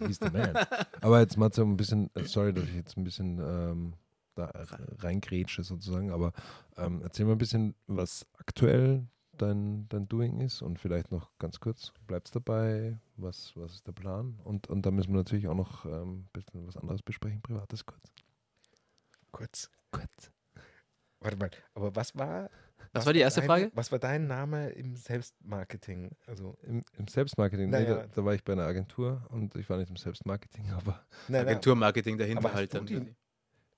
[0.00, 0.54] he's the man.
[1.00, 3.94] Aber jetzt mal so ein bisschen, äh, sorry, dass ich jetzt ein bisschen ähm,
[4.34, 4.50] da
[4.98, 6.32] reingrätsche sozusagen, aber
[6.76, 11.60] ähm, erzähl mal ein bisschen, was aktuell dein, dein Doing ist und vielleicht noch ganz
[11.60, 14.38] kurz, bleibst dabei, was, was ist der Plan?
[14.44, 17.86] Und, und da müssen wir natürlich auch noch ähm, ein bisschen was anderes besprechen, privates
[17.86, 18.12] kurz.
[19.32, 19.70] kurz.
[19.90, 20.30] Kurz.
[21.20, 22.50] Warte mal, aber was war.
[22.92, 23.70] Was war die erste dein, Frage?
[23.74, 26.10] Was war dein Name im Selbstmarketing?
[26.26, 27.96] Also, Im, im Selbstmarketing, nee, Naja.
[27.96, 31.46] da, da war ich bei einer Agentur und ich war nicht im Selbstmarketing, aber nein,
[31.46, 33.14] Agenturmarketing dahinter Aber halt die-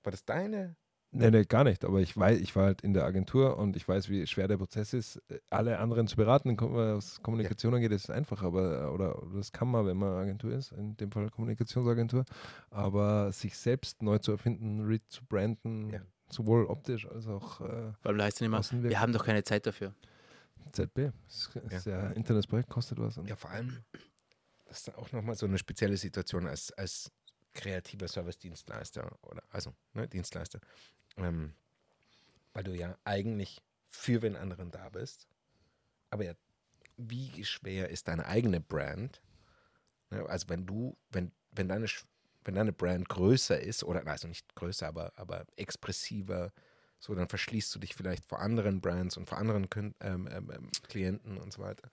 [0.03, 0.75] war das deine?
[1.17, 1.85] Nee, nee, gar nicht.
[1.85, 4.57] Aber ich weiß, ich war halt in der Agentur und ich weiß, wie schwer der
[4.57, 6.57] Prozess ist, alle anderen zu beraten.
[6.59, 10.51] Was Kommunikation angeht, ist es einfach, aber oder, oder das kann man, wenn man Agentur
[10.51, 12.25] ist, in dem Fall Kommunikationsagentur.
[12.69, 16.01] Aber sich selbst neu zu erfinden, re zu branden, Ja.
[16.29, 18.89] Sowohl optisch als auch äh, allem heißt es immer, Außenwirkung.
[18.89, 19.93] wir haben doch keine Zeit dafür.
[20.71, 21.11] ZB.
[21.27, 21.91] Das ist Ja.
[21.99, 23.17] ja ein Internetprojekt, kostet was.
[23.17, 23.83] Und Ja, vor allem,
[24.65, 27.11] das ist auch nochmal so eine spezielle Situation als, als
[27.53, 30.59] kreativer Service-Dienstleister oder, also, ne, Dienstleister.
[31.17, 31.53] Ähm,
[32.53, 35.27] weil du ja eigentlich für den anderen da bist.
[36.09, 36.33] Aber ja,
[36.97, 39.21] wie schwer ist deine eigene Brand?
[40.09, 41.87] Ne, also, wenn du, wenn, wenn deine,
[42.45, 46.53] wenn deine Brand größer ist, oder, also nicht größer, aber, aber expressiver,
[46.99, 50.51] so, dann verschließt du dich vielleicht vor anderen Brands und vor anderen Kün ähm, ähm,
[50.51, 51.91] ähm, Klienten und so weiter.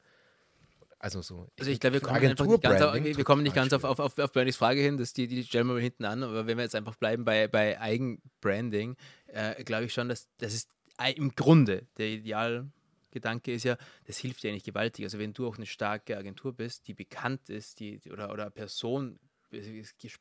[0.99, 1.49] Also so.
[1.59, 3.99] Also ich glaube, wir kommen einfach nicht ganz, auf, wir kommen nicht ganz auf, auf,
[3.99, 6.57] auf, auf Bernies Frage hin, das die, die stellen wir mal hinten an, aber wenn
[6.57, 8.97] wir jetzt einfach bleiben bei, bei Eigenbranding,
[9.27, 10.71] äh, glaube ich schon, dass das ist
[11.17, 15.05] im Grunde der Idealgedanke ist ja, das hilft ja nicht gewaltig.
[15.05, 19.19] Also wenn du auch eine starke Agentur bist, die bekannt ist, die- oder, oder Person,
[19.53, 19.67] es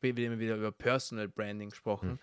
[0.01, 2.19] wird immer wieder über Personal Branding gesprochen.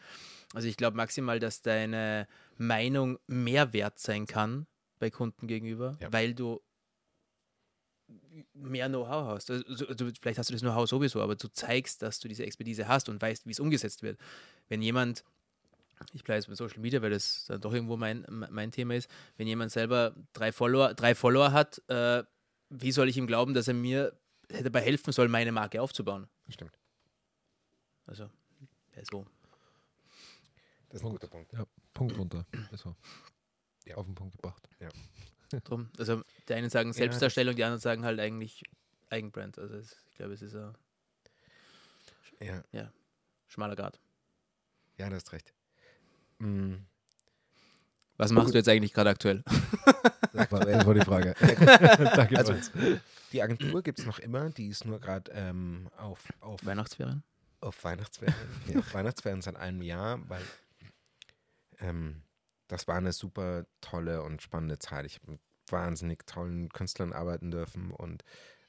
[0.54, 4.66] Also ich glaube maximal, dass deine Meinung mehr wert sein kann
[4.98, 6.12] bei Kunden gegenüber, Ja.
[6.12, 6.60] weil du
[8.54, 9.50] mehr Know-how hast.
[9.50, 12.88] Also, also vielleicht hast du das Know-how sowieso, aber du zeigst, dass du diese Expertise
[12.88, 14.18] hast und weißt, wie es umgesetzt wird.
[14.68, 15.24] Wenn jemand,
[16.12, 19.10] ich bleibe jetzt bei Social Media, weil das dann doch irgendwo mein, mein Thema ist,
[19.36, 22.22] wenn jemand selber drei Follower, drei Follower hat, äh,
[22.70, 26.28] wie soll ich ihm glauben, dass er mir dabei helfen soll, meine Marke aufzubauen?
[26.48, 26.78] Stimmt.
[28.08, 28.24] Also,
[28.96, 29.26] ja, so.
[30.88, 31.52] Das ist ein guter Punkt.
[31.52, 32.46] ja, Punkt runter.
[32.72, 32.96] Ist so.
[33.84, 33.96] Ja.
[33.96, 34.68] Auf den Punkt gebracht.
[35.64, 35.90] Drum.
[35.98, 38.62] Also, die einen sagen Ja, Selbstdarstellung, die anderen sagen halt eigentlich
[39.10, 39.58] Eigenbrand.
[39.58, 40.74] Also, es, ich glaube, es ist ein
[42.72, 42.92] Ja,
[43.46, 44.00] schmaler Grad.
[44.96, 45.52] ja, du hast recht.
[46.38, 46.76] Mm,
[48.16, 49.44] Was machst du jetzt eigentlich gerade aktuell?
[50.34, 51.34] Das war, das war die Frage.
[51.40, 52.38] Danke.
[52.38, 52.54] Also,
[53.32, 57.24] die Agentur gibt es noch immer, die ist nur gerade ähm, auf, auf, Weihnachtsferien?
[57.60, 58.36] Auf Weihnachtsferien.
[58.68, 60.44] ja, auf Weihnachtsferien seit einem Jahr, weil
[61.80, 62.22] ähm,
[62.68, 65.06] das war eine super tolle und spannende Zeit.
[65.06, 68.24] Ich habe mit wahnsinnig tollen Künstlern arbeiten dürfen und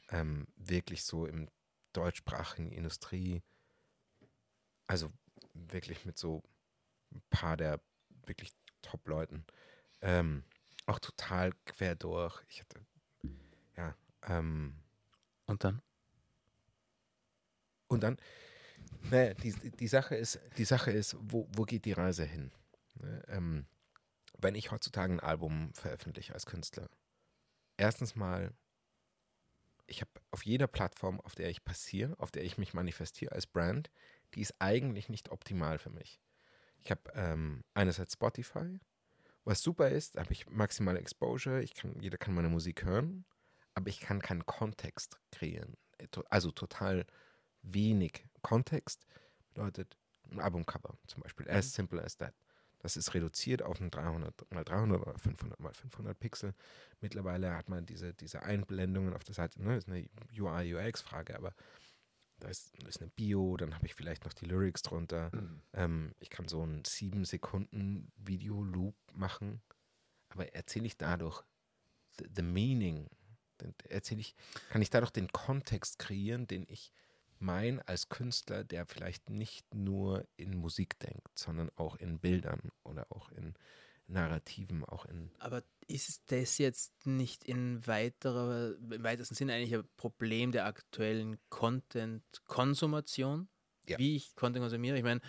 [0.09, 1.49] ähm, wirklich so im
[1.93, 3.41] deutschsprachigen Industrie,
[4.87, 5.11] also
[5.53, 6.43] wirklich mit so
[7.11, 7.79] ein paar der
[8.25, 9.45] wirklich Top-Leuten.
[10.01, 10.43] Ähm,
[10.85, 12.41] auch total quer durch.
[12.47, 12.85] Ich hatte,
[13.75, 14.75] ja, ähm,
[15.45, 15.81] Und dann?
[17.87, 18.17] und dann
[19.09, 22.51] Naja, die, die, Sache ist, die Sache ist, wo, wo geht die Reise hin?
[22.95, 23.65] Ne, Ähm,
[24.37, 26.89] wenn ich heutzutage ein Album veröffentliche als Künstler,
[27.77, 28.53] erstens mal,
[29.87, 33.47] ich habe auf jeder Plattform, auf der ich passiere, auf der ich mich manifestiere als
[33.47, 33.89] Brand,
[34.33, 36.21] die ist eigentlich nicht optimal für mich.
[36.81, 38.79] Ich habe ähm, einerseits Spotify,
[39.43, 43.25] was super ist, da habe ich maximale Exposure, ich kann, jeder kann meine Musik hören,
[43.73, 45.75] aber ich kann keinen Kontext kreieren.
[46.29, 47.05] Also total
[47.61, 49.05] wenig Kontext
[49.49, 49.97] bedeutet
[50.31, 52.33] ein Albumcover zum Beispiel, as simple as that.
[52.79, 56.53] Das ist reduziert auf ein 300 mal 300 oder 500 mal 500 Pixel.
[57.01, 60.07] Mittlerweile hat man diese, diese Einblendungen auf der Seite, ne, ist eine
[60.37, 61.53] UI-UX-Frage, aber
[62.39, 65.29] da ist, ist eine Bio, dann habe ich vielleicht noch die Lyrics drunter.
[65.73, 69.61] Ähm, ich kann so einen 7 Sekunden Video-Loop machen,
[70.29, 71.43] aber erzähle ich dadurch
[72.17, 73.09] the, the meaning,
[73.89, 74.35] erzähle ich,
[74.69, 76.93] kann ich dadurch den Kontext kreieren, den ich
[77.39, 83.07] mein als Künstler, der vielleicht nicht nur in Musik denkt, sondern auch in Bildern oder
[83.11, 83.53] auch in
[84.07, 89.87] Narrativen, auch in Aber ist das jetzt nicht in weiterer, im weitesten Sinne eigentlich ein
[89.97, 93.47] Problem der aktuellen Content-Konsumation?
[93.87, 93.97] Ja.
[93.97, 94.97] Wie ich Content konsumiere?
[94.97, 95.21] Ich meine,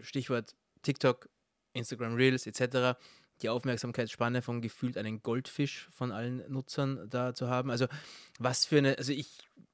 [0.00, 1.28] Stichwort TikTok,
[1.72, 2.98] Instagram Reels etc.,
[3.42, 7.70] die Aufmerksamkeitsspanne von gefühlt einen Goldfisch von allen Nutzern da zu haben.
[7.70, 7.86] Also
[8.38, 9.28] was für eine, also ich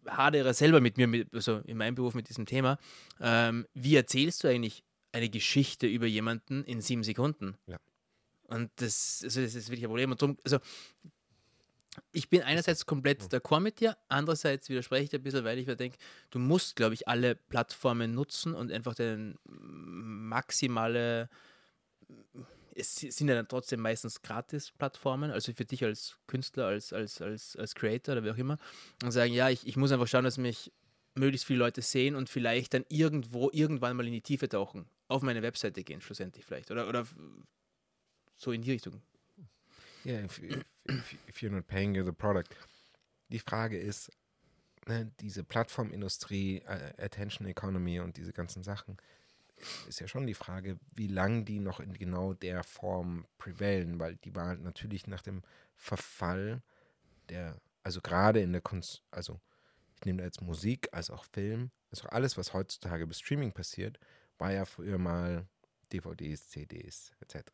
[0.07, 2.79] hadere selber mit mir, mit, also in meinem Beruf mit diesem Thema.
[3.21, 7.57] Ähm, wie erzählst du eigentlich eine Geschichte über jemanden in sieben Sekunden?
[7.67, 7.79] Ja.
[8.49, 10.11] Und das, also das ist wirklich ein Problem.
[10.11, 10.59] Und drum, also
[12.13, 15.67] ich bin einerseits komplett d'accord mit dir, andererseits widerspreche ich dir ein bisschen, weil ich
[15.67, 15.99] mir denke,
[16.31, 21.29] du musst, glaube ich, alle Plattformen nutzen und einfach den maximale,
[22.79, 27.57] es sind ja dann trotzdem meistens Gratis-Plattformen, also für dich als Künstler, als, als, als,
[27.57, 28.59] als Creator oder wie auch immer,
[29.03, 30.73] und sagen, ja, ich, ich muss einfach schauen, dass mich
[31.15, 35.23] möglichst viele Leute sehen und vielleicht dann irgendwo, irgendwann mal in die Tiefe tauchen, auf
[35.23, 36.71] meine Webseite gehen, schlussendlich vielleicht.
[36.71, 37.07] Oder, oder
[38.37, 39.03] so in die Richtung.
[40.05, 42.55] Yeah, if, if, if, if you're not paying you the product.
[43.29, 44.11] Die Frage ist,
[44.87, 48.97] ne, diese Plattformindustrie, äh, Attention Economy und diese ganzen Sachen,
[49.89, 54.17] ist ja schon die Frage, wie lange die noch in genau der Form prevailen, weil
[54.17, 55.43] die war natürlich nach dem
[55.75, 56.63] Verfall
[57.29, 59.41] der, also gerade in der Kunst, also
[59.97, 63.99] ich nehme da jetzt Musik als auch Film, also alles, was heutzutage über Streaming passiert,
[64.39, 65.47] war ja früher mal
[65.93, 67.51] DVDs, CDs etc.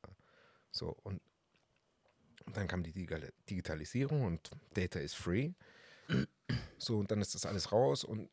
[0.70, 1.20] So, und
[2.52, 5.52] dann kam die Digitalisierung und Data is free.
[6.78, 8.28] So, und dann ist das alles raus und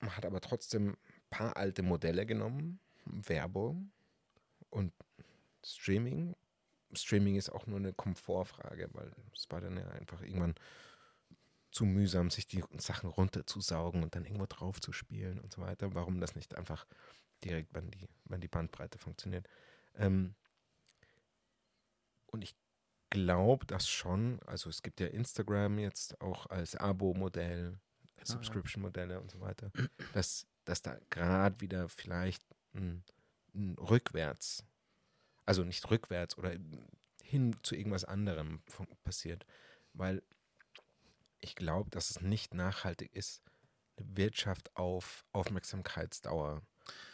[0.00, 0.96] man hat aber trotzdem ein
[1.30, 3.92] paar alte Modelle genommen, Werbung
[4.70, 4.92] und
[5.64, 6.34] Streaming.
[6.92, 10.54] Streaming ist auch nur eine Komfortfrage, weil es war dann ja einfach irgendwann
[11.70, 15.94] zu mühsam, sich die Sachen runterzusaugen und dann irgendwo drauf zu spielen und so weiter.
[15.94, 16.86] Warum das nicht einfach
[17.42, 19.48] direkt, wenn die, wenn die Bandbreite funktioniert.
[19.96, 20.34] Ähm,
[22.26, 22.54] und ich
[23.10, 24.40] glaube das schon.
[24.46, 27.78] Also es gibt ja Instagram jetzt auch als Abo-Modell,
[28.22, 29.70] Subscription-Modelle und so weiter,
[30.14, 32.42] dass, dass da gerade wieder vielleicht
[32.74, 33.04] ein,
[33.54, 34.64] ein rückwärts,
[35.46, 36.56] also nicht rückwärts oder
[37.22, 38.62] hin zu irgendwas anderem
[39.04, 39.46] passiert,
[39.92, 40.22] weil
[41.40, 43.42] ich glaube, dass es nicht nachhaltig ist,
[43.96, 46.62] eine Wirtschaft auf Aufmerksamkeitsdauer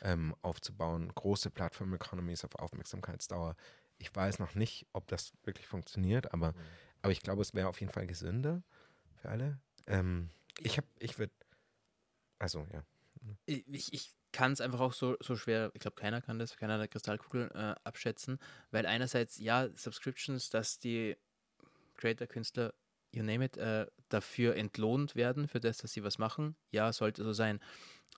[0.02, 3.56] ähm, aufzubauen, große Plattform-Economies auf Aufmerksamkeitsdauer.
[3.98, 6.54] Ich weiß noch nicht, ob das wirklich funktioniert, aber,
[7.02, 8.62] aber ich glaube, es wäre auf jeden Fall gesünder
[9.16, 9.61] für alle.
[9.86, 10.30] Ähm,
[10.61, 11.34] ich habe, ich würde,
[12.38, 12.84] also ja,
[13.46, 16.78] ich- ich kann es einfach auch so, so schwer, ich glaube, keiner kann das, keiner
[16.78, 18.38] der Kristallkugel äh, abschätzen,
[18.70, 21.16] weil einerseits, ja, Subscriptions, dass die
[21.96, 22.74] Creator, Künstler,
[23.12, 27.24] you name it, äh, dafür entlohnt werden, für das, dass sie was machen, ja, sollte
[27.24, 27.60] so sein.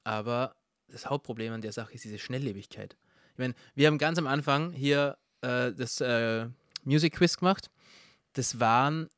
[0.05, 0.57] Aber
[0.89, 2.97] das Hauptproblem an der Sache ist diese Schnelllebigkeit.
[3.33, 6.49] Ich meine, wir haben ganz am Anfang hier äh, das äh,
[6.85, 7.71] Music Quiz gemacht.
[8.35, 9.09] Das waren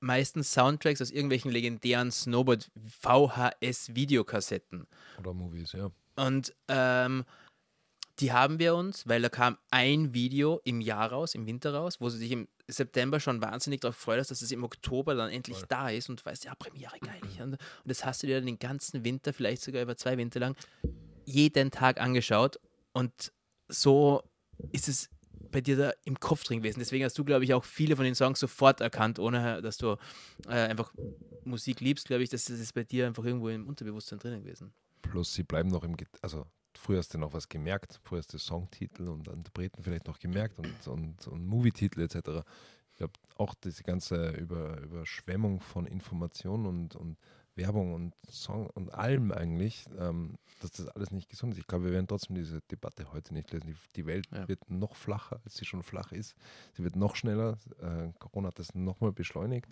[0.00, 2.70] meistens Soundtracks aus irgendwelchen legendären Snowboard
[3.00, 4.86] VHS Videokassetten.
[5.18, 5.90] Oder Movies, ja.
[6.16, 7.24] Und ähm,
[8.20, 12.00] die haben wir uns, weil da kam ein Video im Jahr raus, im Winter raus,
[12.00, 15.62] wo sie sich im September schon wahnsinnig darauf freut, dass es im Oktober dann endlich
[15.68, 17.20] da ist und weißt, ja, Premiere, geil.
[17.40, 20.38] Und, und das hast du dir dann den ganzen Winter, vielleicht sogar über zwei Winter
[20.40, 20.56] lang,
[21.24, 22.60] jeden Tag angeschaut.
[22.92, 23.32] Und
[23.68, 24.22] so
[24.70, 25.10] ist es
[25.50, 26.78] bei dir da im Kopf drin gewesen.
[26.78, 29.96] Deswegen hast du, glaube ich, auch viele von den Songs sofort erkannt, ohne dass du
[30.46, 30.92] äh, einfach
[31.44, 34.72] Musik liebst, glaube ich, dass das ist bei dir einfach irgendwo im Unterbewusstsein drin gewesen.
[35.10, 36.46] Plus sie bleiben noch im, Ge also
[36.76, 40.58] früher hast du noch was gemerkt, früher hast du Songtitel und Interpreten vielleicht noch gemerkt
[40.58, 42.44] und, und, und Movietitel etc.
[42.90, 47.16] Ich glaube auch diese ganze Über, Überschwemmung von Informationen und, und
[47.56, 51.60] Werbung und Song und allem eigentlich, ähm, dass das alles nicht gesund ist.
[51.60, 53.68] Ich glaube, wir werden trotzdem diese Debatte heute nicht lösen.
[53.68, 54.48] Die, die Welt Ja.
[54.48, 56.34] wird noch flacher, als sie schon flach ist.
[56.72, 57.58] Sie wird noch schneller.
[57.80, 59.68] Äh, Corona hat das nochmal beschleunigt.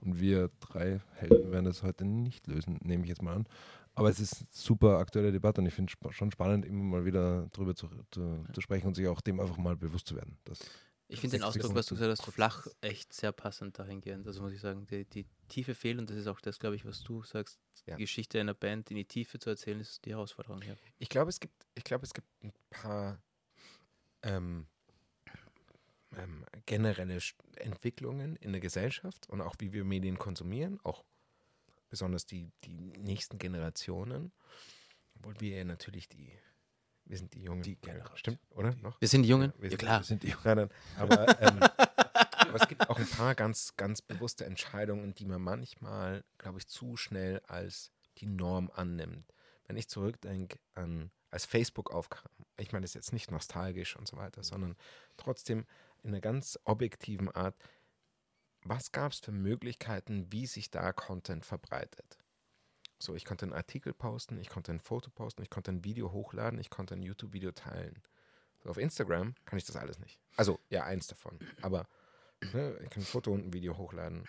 [0.00, 3.48] Und wir drei Helden werden das heute nicht lösen, nehme ich jetzt mal an.
[3.96, 7.04] Aber es ist eine super aktuelle Debatte und ich finde es schon spannend, immer mal
[7.06, 10.38] wieder drüber zu, zu, zu sprechen und sich auch dem einfach mal bewusst zu werden.
[11.08, 14.26] Ich finde den Ausdruck, was du gesagt hast, flach, echt sehr passend dahingehend.
[14.26, 16.84] Also muss ich sagen, die, die Tiefe fehlt und das ist auch das, glaube ich,
[16.84, 17.58] was du sagst.
[17.86, 17.96] Ja.
[17.96, 20.76] Die Geschichte einer Band in die Tiefe zu erzählen, ist die Herausforderung hier.
[20.98, 23.18] Ich glaube, es gibt, ich glaube, es gibt ein paar
[24.22, 24.66] ähm,
[26.16, 27.18] ähm, generelle
[27.56, 31.04] Entwicklungen in der Gesellschaft und auch wie wir Medien konsumieren, auch
[31.88, 34.32] besonders die, die nächsten Generationen,
[35.16, 36.32] obwohl wir ja natürlich die,
[37.04, 37.62] wir sind die Jungen.
[37.62, 38.16] Die Generation.
[38.18, 38.74] Stimmt, oder?
[38.76, 39.00] Noch?
[39.00, 39.52] Wir sind die Jungen?
[39.56, 40.00] Ja, wir Ja, sind- klar.
[40.00, 41.60] wir sind die Nein, nein, aber, ähm,
[42.48, 46.66] aber es gibt auch ein paar ganz, ganz bewusste Entscheidungen, die man manchmal, glaube ich,
[46.66, 49.32] zu schnell als die Norm annimmt.
[49.66, 54.06] Wenn ich zurückdenke an, als Facebook aufkam, ich meine, das ist jetzt nicht nostalgisch und
[54.08, 54.76] so weiter, sondern
[55.16, 55.66] trotzdem
[56.02, 57.56] in einer ganz objektiven Art,
[58.68, 62.18] was gab es für Möglichkeiten, wie sich da Content verbreitet?
[62.98, 66.12] So, ich konnte einen Artikel posten, ich konnte ein Foto posten, ich konnte ein Video
[66.12, 68.02] hochladen, ich konnte ein YouTube-Video teilen.
[68.62, 70.18] So, auf Instagram kann ich das alles nicht.
[70.36, 71.38] Also, ja, eins davon.
[71.60, 71.86] Aber
[72.52, 74.24] ne, ich kann ein Foto und ein Video hochladen.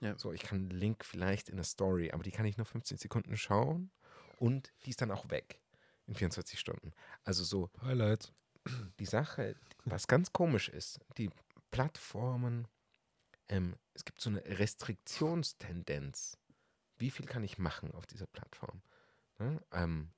[0.00, 0.18] Ja.
[0.18, 2.98] So, ich kann einen Link vielleicht in eine Story, aber die kann ich nur 15
[2.98, 3.90] Sekunden schauen
[4.38, 5.60] und die ist dann auch weg
[6.06, 6.92] in 24 Stunden.
[7.24, 8.32] Also so, Highlights.
[8.98, 11.30] die Sache, was ganz komisch ist, die
[11.70, 12.66] Plattformen,
[13.48, 16.36] ähm, es gibt so eine Restriktionstendenz.
[16.98, 18.82] Wie viel kann ich machen auf dieser Plattform?
[19.38, 19.60] Ne?
[19.72, 20.10] Ähm,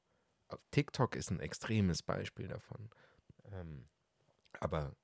[0.70, 2.90] TikTok ist ein extremes Beispiel davon.
[3.52, 3.88] Ähm,
[4.58, 4.94] aber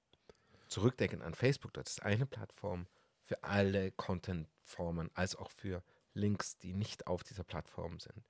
[0.68, 2.87] zurückdenken an Facebook, das ist eine Plattform
[3.22, 5.83] für alle Content-Formen, als auch für
[6.14, 8.22] Links, die nicht auf dieser Plattform sind.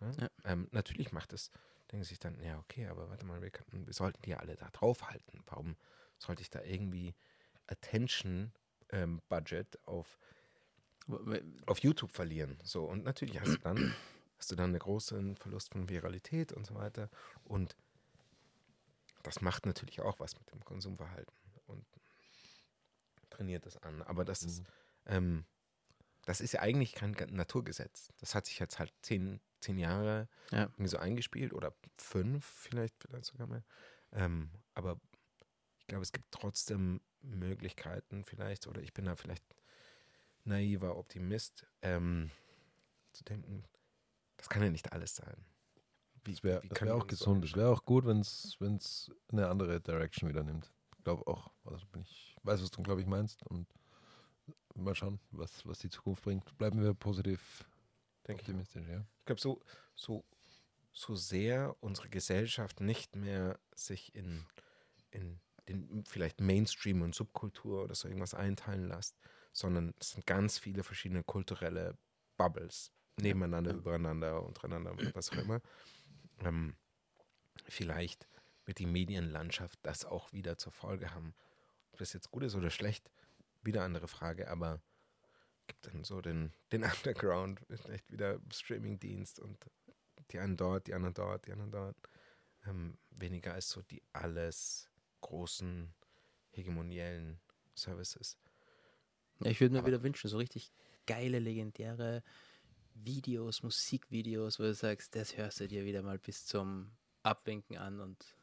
[0.00, 0.10] Ne?
[0.20, 0.30] Ja.
[0.44, 1.50] Ähm, natürlich macht es,
[1.90, 4.68] denken sich dann, ja, okay, aber warte mal, wir, könnten, wir sollten die alle da
[4.70, 5.42] draufhalten.
[5.46, 5.76] Warum
[6.18, 7.14] sollte ich da irgendwie
[8.88, 10.18] Attention-Budget auf,
[11.66, 12.58] auf YouTube verlieren?
[12.62, 13.94] So, und natürlich hast du dann,
[14.38, 17.08] hast du dann einen großen Verlust von Viralität und so weiter.
[17.44, 17.76] Und
[19.22, 21.34] das macht natürlich auch was mit dem Konsumverhalten
[21.66, 21.84] und
[23.30, 24.02] trainiert das an.
[24.02, 24.62] Aber das ist,
[25.06, 25.44] ähm,
[26.24, 28.08] das ist ja eigentlich kein Naturgesetz.
[28.20, 30.62] Das hat sich jetzt halt zehn, zehn Jahre Ja.
[30.64, 33.64] irgendwie so eingespielt oder fünf vielleicht, vielleicht sogar mehr.
[34.12, 35.00] Ähm, aber
[35.88, 39.44] glaube, es gibt trotzdem Möglichkeiten vielleicht, oder ich bin da vielleicht
[40.44, 42.30] naiver Optimist, ähm,
[43.12, 43.64] zu denken,
[44.36, 45.44] das kann ja nicht alles sein.
[46.24, 47.44] Wie, Das wäre wär auch gesund.
[47.44, 50.72] Es wäre auch gut, wenn es eine andere Direction wieder nimmt.
[50.96, 51.50] Ich glaube auch.
[51.64, 53.44] Also bin ich weiß, was du, glaube ich, meinst.
[53.46, 53.66] Und
[54.74, 56.56] mal schauen, was, was die Zukunft bringt.
[56.58, 57.64] Bleiben wir positiv
[58.26, 59.04] Denke ich optimistisch, ja.
[59.20, 59.60] Ich glaube, so,
[59.94, 60.24] so,
[60.92, 64.44] so sehr unsere Gesellschaft nicht mehr sich in,
[65.10, 69.18] in den vielleicht Mainstream und Subkultur oder so irgendwas einteilen lässt,
[69.52, 71.96] sondern es sind ganz viele verschiedene kulturelle
[72.36, 75.60] Bubbles nebeneinander, übereinander, untereinander, was auch immer.
[76.40, 76.76] Ähm,
[77.64, 78.28] vielleicht
[78.64, 81.34] wird die Medienlandschaft das auch wieder zur Folge haben.
[81.92, 83.10] Ob das jetzt gut ist oder schlecht,
[83.62, 84.80] wieder andere Frage, aber
[85.66, 89.58] gibt dann so den, den Underground, vielleicht wieder Streamingdienst und
[90.30, 91.96] die einen dort, die anderen dort, die anderen dort.
[92.66, 94.87] Ähm, weniger als so die alles
[95.20, 95.94] großen
[96.50, 97.40] hegemoniellen
[97.74, 98.38] Services.
[99.40, 100.72] Ja, ich würde mir wieder wünschen, so richtig
[101.06, 102.22] geile, legendäre
[102.94, 106.90] Videos, Musikvideos, wo du sagst, das hörst du dir wieder mal bis zum
[107.22, 108.34] Abwinken an und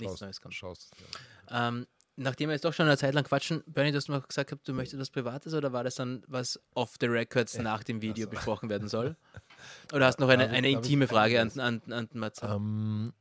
[0.00, 0.54] nichts Neues kommt.
[0.54, 1.04] Schaust dir
[1.50, 4.50] Ähm, nachdem wir jetzt doch schon eine Zeit lang quatschen, Bernie, du hast noch gesagt,
[4.50, 8.02] gehabt, du möchtest was Privates oder war das dann, was off the records nach dem
[8.02, 9.16] Video besprochen werden soll?
[9.92, 12.46] Oder hast du noch eine, eine intime Frage an, an, an Matze?
[12.46, 13.14] Ähm,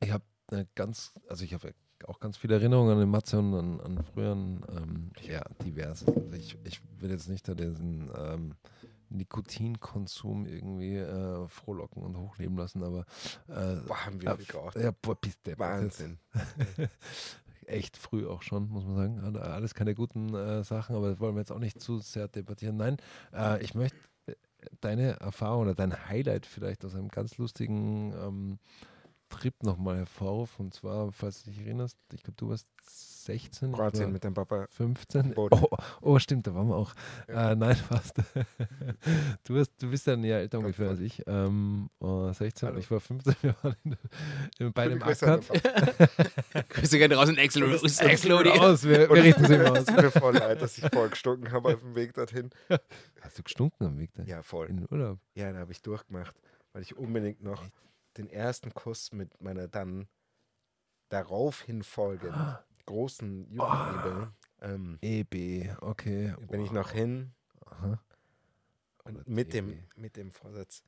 [0.00, 1.74] ich habe eine ganz, also ich habe
[2.06, 6.06] auch ganz viele Erinnerungen an den Matze und an, an früheren, ähm, ja, diverse.
[6.06, 8.54] Also ich, ich will jetzt nicht da diesen ähm,
[9.08, 13.04] Nikotinkonsum irgendwie äh, frohlocken und hochleben lassen, aber
[13.48, 14.76] äh, Boah, haben wir viel geraucht.
[14.76, 16.18] ja, boah, bist der Wahnsinn.
[17.66, 19.20] Echt früh auch schon, muss man sagen.
[19.20, 22.26] Alle- Alles keine guten äh, Sachen, aber das wollen wir jetzt auch nicht zu sehr
[22.28, 22.76] debattieren.
[22.76, 22.96] Nein,
[23.32, 23.96] äh, ich möchte
[24.26, 24.34] äh,
[24.80, 28.58] deine Erfahrung oder dein Highlight vielleicht aus einem ganz lustigen ähm,
[29.32, 30.66] Trip nochmal hervorrufen.
[30.66, 32.68] Und zwar, falls du dich erinnerst, ich glaube, du warst
[33.24, 34.66] 16 Kroatien oder mit deinem Papa.
[34.70, 35.34] 15.
[35.34, 35.58] Boden.
[35.60, 36.92] Oh, oh, stimmt, da waren wir auch.
[37.28, 37.52] Ja.
[37.52, 38.14] Äh, nein, fast.
[39.44, 41.22] du, hast, du bist ja ein Jahr älter Gott, ungefähr als ich.
[41.26, 42.78] Ähm, äh, 16, Hallo.
[42.78, 43.34] ich war 15.
[43.42, 43.96] Wir waren in,
[44.58, 45.40] in, bei dem Liebe
[46.68, 47.62] Grüße gerne raus in Excel.
[47.74, 49.86] Excel Aus, wir, Und wir richten sie es mal aus.
[49.86, 52.50] tut mir voll leid, dass ich voll gestunken habe auf dem Weg dorthin.
[53.20, 54.28] Hast du gestunken am Weg dahin?
[54.30, 54.66] Ja, voll.
[54.66, 55.18] In den Urlaub?
[55.34, 56.34] Ja, da habe ich durchgemacht,
[56.72, 57.64] weil ich unbedingt noch
[58.16, 60.08] den ersten Kuss mit meiner dann
[61.08, 62.56] daraufhin folgenden
[62.86, 66.34] großen Jugendliebe ähm, EB, okay.
[66.48, 67.32] bin ich noch hin
[67.66, 68.02] Aha.
[69.04, 69.96] und mit dem, EB.
[69.96, 70.82] mit dem Vorsatz,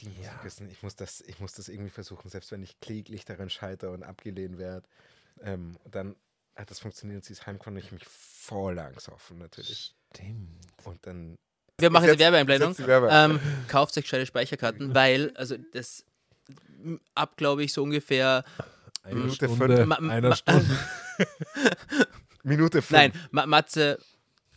[0.00, 0.70] die muss ich küssen.
[0.70, 4.02] Ich muss, das, ich muss das irgendwie versuchen, selbst wenn ich kläglich daran scheitere und
[4.02, 4.88] abgelehnt werde.
[5.40, 6.16] Ähm, dann
[6.56, 9.94] hat das funktioniert und sie ist heimgekommen und ich mich voll angesoffen natürlich.
[10.12, 10.66] Stimmt.
[10.84, 11.38] Und dann
[11.82, 12.78] Wir machen jetzt setz- Werbeeinblendung.
[12.78, 13.40] Werbeeinblendung.
[13.42, 16.04] Ähm, kauft euch gescheite Speicherkarten, weil, also das
[17.14, 18.44] ab, glaube ich, so ungefähr.
[19.04, 19.86] Eine Minute Stunde, fünf.
[19.88, 20.64] Ma- ma- einer Stunde.
[22.42, 22.90] Minute fünf.
[22.90, 23.98] Nein, Ma Matze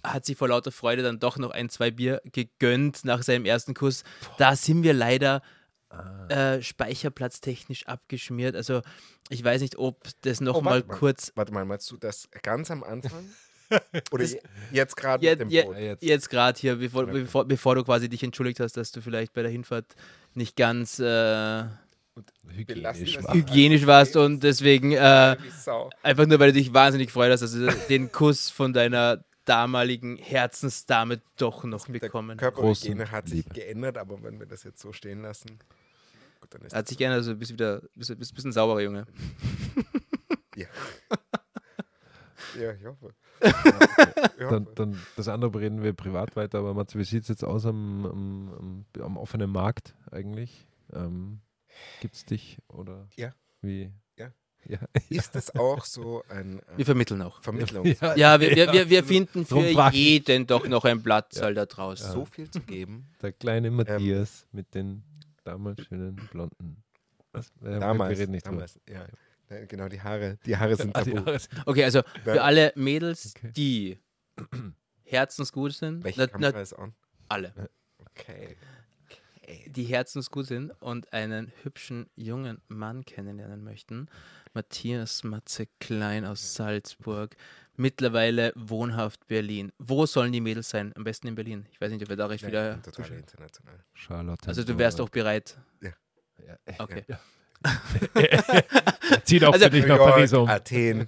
[0.04, 3.74] hat sich vor lauter Freude dann doch noch ein, zwei Bier gegönnt nach seinem ersten
[3.74, 4.04] Kuss.
[4.38, 5.42] Da sind wir leider
[5.90, 6.28] Ah.
[6.28, 8.56] äh, speicherplatztechnisch abgeschmiert.
[8.56, 8.82] Also
[9.30, 10.82] ich weiß nicht, ob das noch Oh, mal.
[10.84, 13.30] kurz Warte mal, meinst du das ganz am Anfang?
[14.12, 14.40] Oder je-
[14.72, 16.04] jetzt gerade mit dem je- jetzt.
[16.04, 17.12] jetzt gerade hier, bevor, Okay.
[17.22, 19.96] bevor, bevor du quasi dich entschuldigt hast, dass du vielleicht bei der Hinfahrt
[20.34, 21.64] nicht ganz äh,
[22.48, 23.34] Hygienisch war.
[23.34, 25.36] hygienisch warst und deswegen äh,
[26.04, 30.16] einfach nur, weil du dich wahnsinnig gefreut hast, dass du den Kuss von deiner damaligen
[30.18, 32.38] Herzensdame doch noch Der bekommen.
[32.38, 33.54] Körperhygiene Großen hat sich Liebe.
[33.54, 35.60] geändert, aber wenn wir das jetzt so stehen lassen,
[36.40, 39.06] gut, dann ist Hat sich gerne, also bist wieder, bist, bist, bist ein sauberer Junge.
[40.56, 40.68] ja.
[42.60, 43.14] ja, ich hoffe.
[43.42, 43.54] Ich
[44.50, 47.66] Dann, dann das andere bereden wir privat weiter, aber Matze, wie sieht es jetzt aus
[47.66, 50.68] am, am, am, offenen Markt eigentlich?
[50.94, 51.42] Ähm,
[52.02, 53.34] Gibt es dich oder Ja.
[53.62, 53.92] wie?
[54.68, 54.80] Ja.
[54.80, 54.80] ja.
[55.10, 57.40] Ist das auch so ein Wir äh, vermitteln auch.
[57.44, 57.86] Vermittlung?
[58.16, 59.60] Ja, wir, wir, wir, wir finden für
[59.92, 62.12] jeden doch noch einen Platz halt da draußen.
[62.12, 63.08] So viel zu geben.
[63.22, 65.04] Der kleine Matthias mit den
[65.44, 66.84] damals schönen blonden.
[67.32, 67.52] Was?
[67.62, 68.12] Äh, Damals.
[68.12, 68.66] Wir reden nicht drüber.
[68.66, 69.06] damals, ja.
[69.50, 71.18] Ja, Genau, die Haare, die Haare sind Ah, tabu.
[71.18, 72.44] Haare sind- Okay, also für Ja.
[72.44, 73.52] alle Mädels, Okay.
[73.56, 74.00] die
[75.04, 76.94] herzensgut sind, Welche na, Kamera na, ist on?
[77.30, 77.54] alle,
[78.00, 78.56] Okay.
[79.42, 79.70] okay.
[79.70, 84.08] die herzensgut sind und einen hübschen jungen Mann kennenlernen möchten,
[84.54, 87.36] Matthias Matze Klein aus Salzburg,
[87.76, 89.72] mittlerweile wohnhaft Berlin.
[89.78, 90.94] Wo sollen die Mädels sein?
[90.96, 91.68] Am besten in Berlin.
[91.72, 92.82] Ich weiß nicht, ob wir da recht Ja, wieder.
[92.82, 93.84] total international.
[93.94, 94.48] Charlotte.
[94.48, 95.58] Also du wärst auch bereit.
[95.82, 95.92] Ja.
[96.80, 97.04] Okay.
[99.24, 100.48] Zieht auch Also- für dich nach York, Paris um.
[100.50, 101.08] Athen.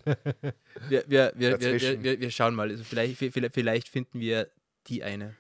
[0.90, 2.70] Wir, wir, wir, wir, wir, wir, wir schauen mal.
[2.70, 4.50] Also vielleicht, vielleicht, vielleicht finden wir
[4.88, 5.36] die eine.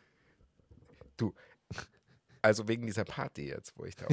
[2.43, 4.11] Also wegen dieser Party jetzt, wo ich da auch.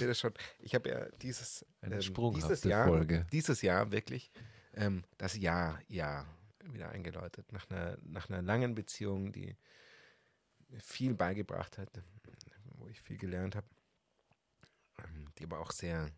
[0.00, 0.32] das schon.
[0.60, 3.26] Ich habe ja dieses, Eine ähm, dieses Jahr, Folge.
[3.32, 4.30] dieses Jahr wirklich
[4.74, 6.26] ähm, das Jahr, Jahr
[6.64, 7.50] wieder eingeläutet.
[7.52, 9.56] Nach einer, nach einer langen Beziehung, die
[10.68, 11.88] mir viel beigebracht hat,
[12.76, 13.66] wo ich viel gelernt habe,
[15.38, 16.10] die aber auch sehr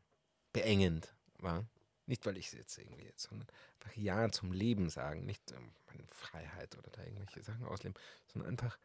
[0.53, 1.67] beengend war.
[2.07, 3.49] Nicht, weil ich es jetzt irgendwie, sondern
[3.81, 7.99] einfach Ja zum Leben sagen, nicht ähm, meine Freiheit oder da irgendwelche Sachen ausleben,
[8.33, 8.79] sondern einfach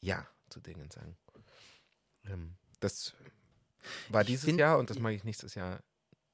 [0.00, 1.16] Ja zu Dingen sagen.
[2.24, 3.14] Ähm, das
[4.08, 5.82] war dieses find- Jahr und das mag ich nächstes Jahr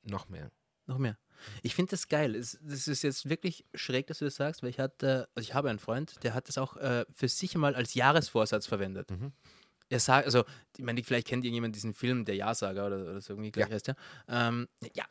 [0.02, 0.50] noch mehr.
[0.86, 1.18] Noch mehr.
[1.62, 2.34] Ich finde das geil.
[2.34, 5.54] Es, das ist jetzt wirklich schräg, dass du das sagst, weil ich hatte, also ich
[5.54, 9.10] habe einen Freund, der hat das auch äh, für sich mal als Jahresvorsatz verwendet.
[9.10, 9.32] Mhm.
[9.88, 10.44] Er sagt, also,
[10.76, 13.74] ich meine, vielleicht kennt irgendjemand diesen Film, der Ja-Sager oder, oder so irgendwie gleich Ja.
[13.74, 13.96] heißt der.
[14.28, 15.04] Ähm, ja.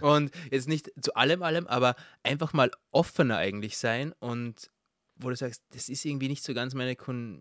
[0.00, 4.70] und jetzt nicht zu allem, allem, aber einfach mal offener eigentlich sein und
[5.16, 7.40] wo du sagst, das ist irgendwie nicht so ganz meine Con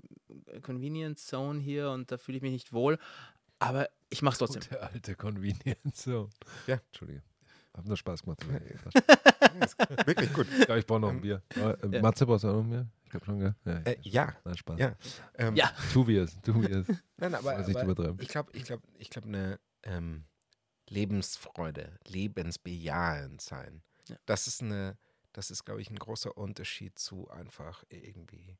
[0.61, 2.97] Convenience Zone hier und da fühle ich mich nicht wohl,
[3.59, 4.61] aber ich mache es trotzdem.
[4.71, 6.03] Der alte Convenience.
[6.03, 6.29] So.
[6.67, 6.79] Ja.
[6.87, 7.21] Entschuldige.
[7.76, 8.39] Hab nur Spaß gemacht.
[10.05, 10.47] Wirklich gut.
[10.67, 11.41] ja, ich brauche noch ein Bier.
[11.55, 12.01] Äh, Ja.
[12.01, 12.88] Matze, brauchst du auch noch ein Bier?
[13.03, 13.55] Ich glaube schon, gell?
[13.65, 13.73] Ja.
[13.80, 14.34] Äh, ja.
[14.43, 14.80] Nein, Spaß.
[14.80, 14.95] Ja.
[15.36, 15.71] Ähm, Ja.
[15.93, 16.88] Tu wie es, tu wie es.
[17.17, 18.17] Nein, aber, aber übertreiben.
[18.21, 20.23] ich glaube, ich glaube, ich glaube, eine ähm,
[20.89, 23.82] Lebensfreude, lebensbejahend sein.
[24.07, 24.15] Ja.
[24.26, 24.97] Das ist eine,
[25.34, 28.57] das ist, glaube ich, ein großer Unterschied zu einfach irgendwie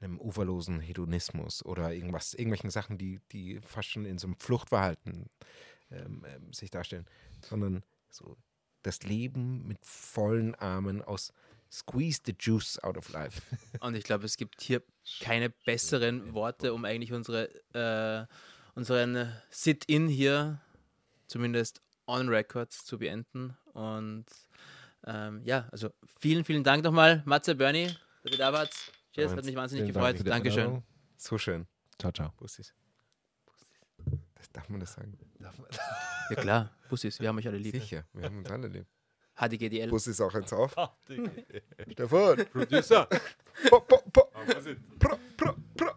[0.00, 5.30] einem uferlosen Hedonismus oder irgendwas, irgendwelchen Sachen, die, die fast schon in so einem Fluchtverhalten
[5.92, 7.06] ähm, ähm, sich darstellen,
[7.40, 8.36] sondern so
[8.82, 11.32] das Leben mit vollen Armen aus
[11.70, 13.40] Squeeze the juice out of life.
[13.80, 14.82] Und ich glaube, es gibt hier
[15.20, 18.26] keine besseren Worte, um eigentlich unsere, äh,
[18.74, 20.60] unseren Sit-In hier,
[21.28, 23.56] zumindest on Records, zu beenden.
[23.72, 24.26] Und
[25.06, 25.90] ähm, ja, also
[26.20, 27.86] vielen, vielen Dank nochmal, Matze, Bernie,
[28.22, 28.72] dass ihr da wart.
[29.12, 30.26] Cheers, hat mich wahnsinnig Vielen Dank gefreut.
[30.26, 30.82] die Dankeschön.
[31.16, 31.66] So schön.
[31.98, 32.32] Ciao, ciao.
[32.36, 32.74] Bussis.
[34.52, 35.16] Darf man das sagen?
[36.30, 37.74] Ja klar, Bussis, wir haben euch alle lieb.
[37.74, 38.86] Sicher, wir haben uns alle lieb.
[39.34, 39.88] HDGDL.
[39.88, 40.74] Bus ist auch eins auf.
[41.90, 42.46] Stefan!
[42.52, 43.08] Producer!
[43.68, 44.30] Po, po, po.
[44.98, 45.92] Pro, pro.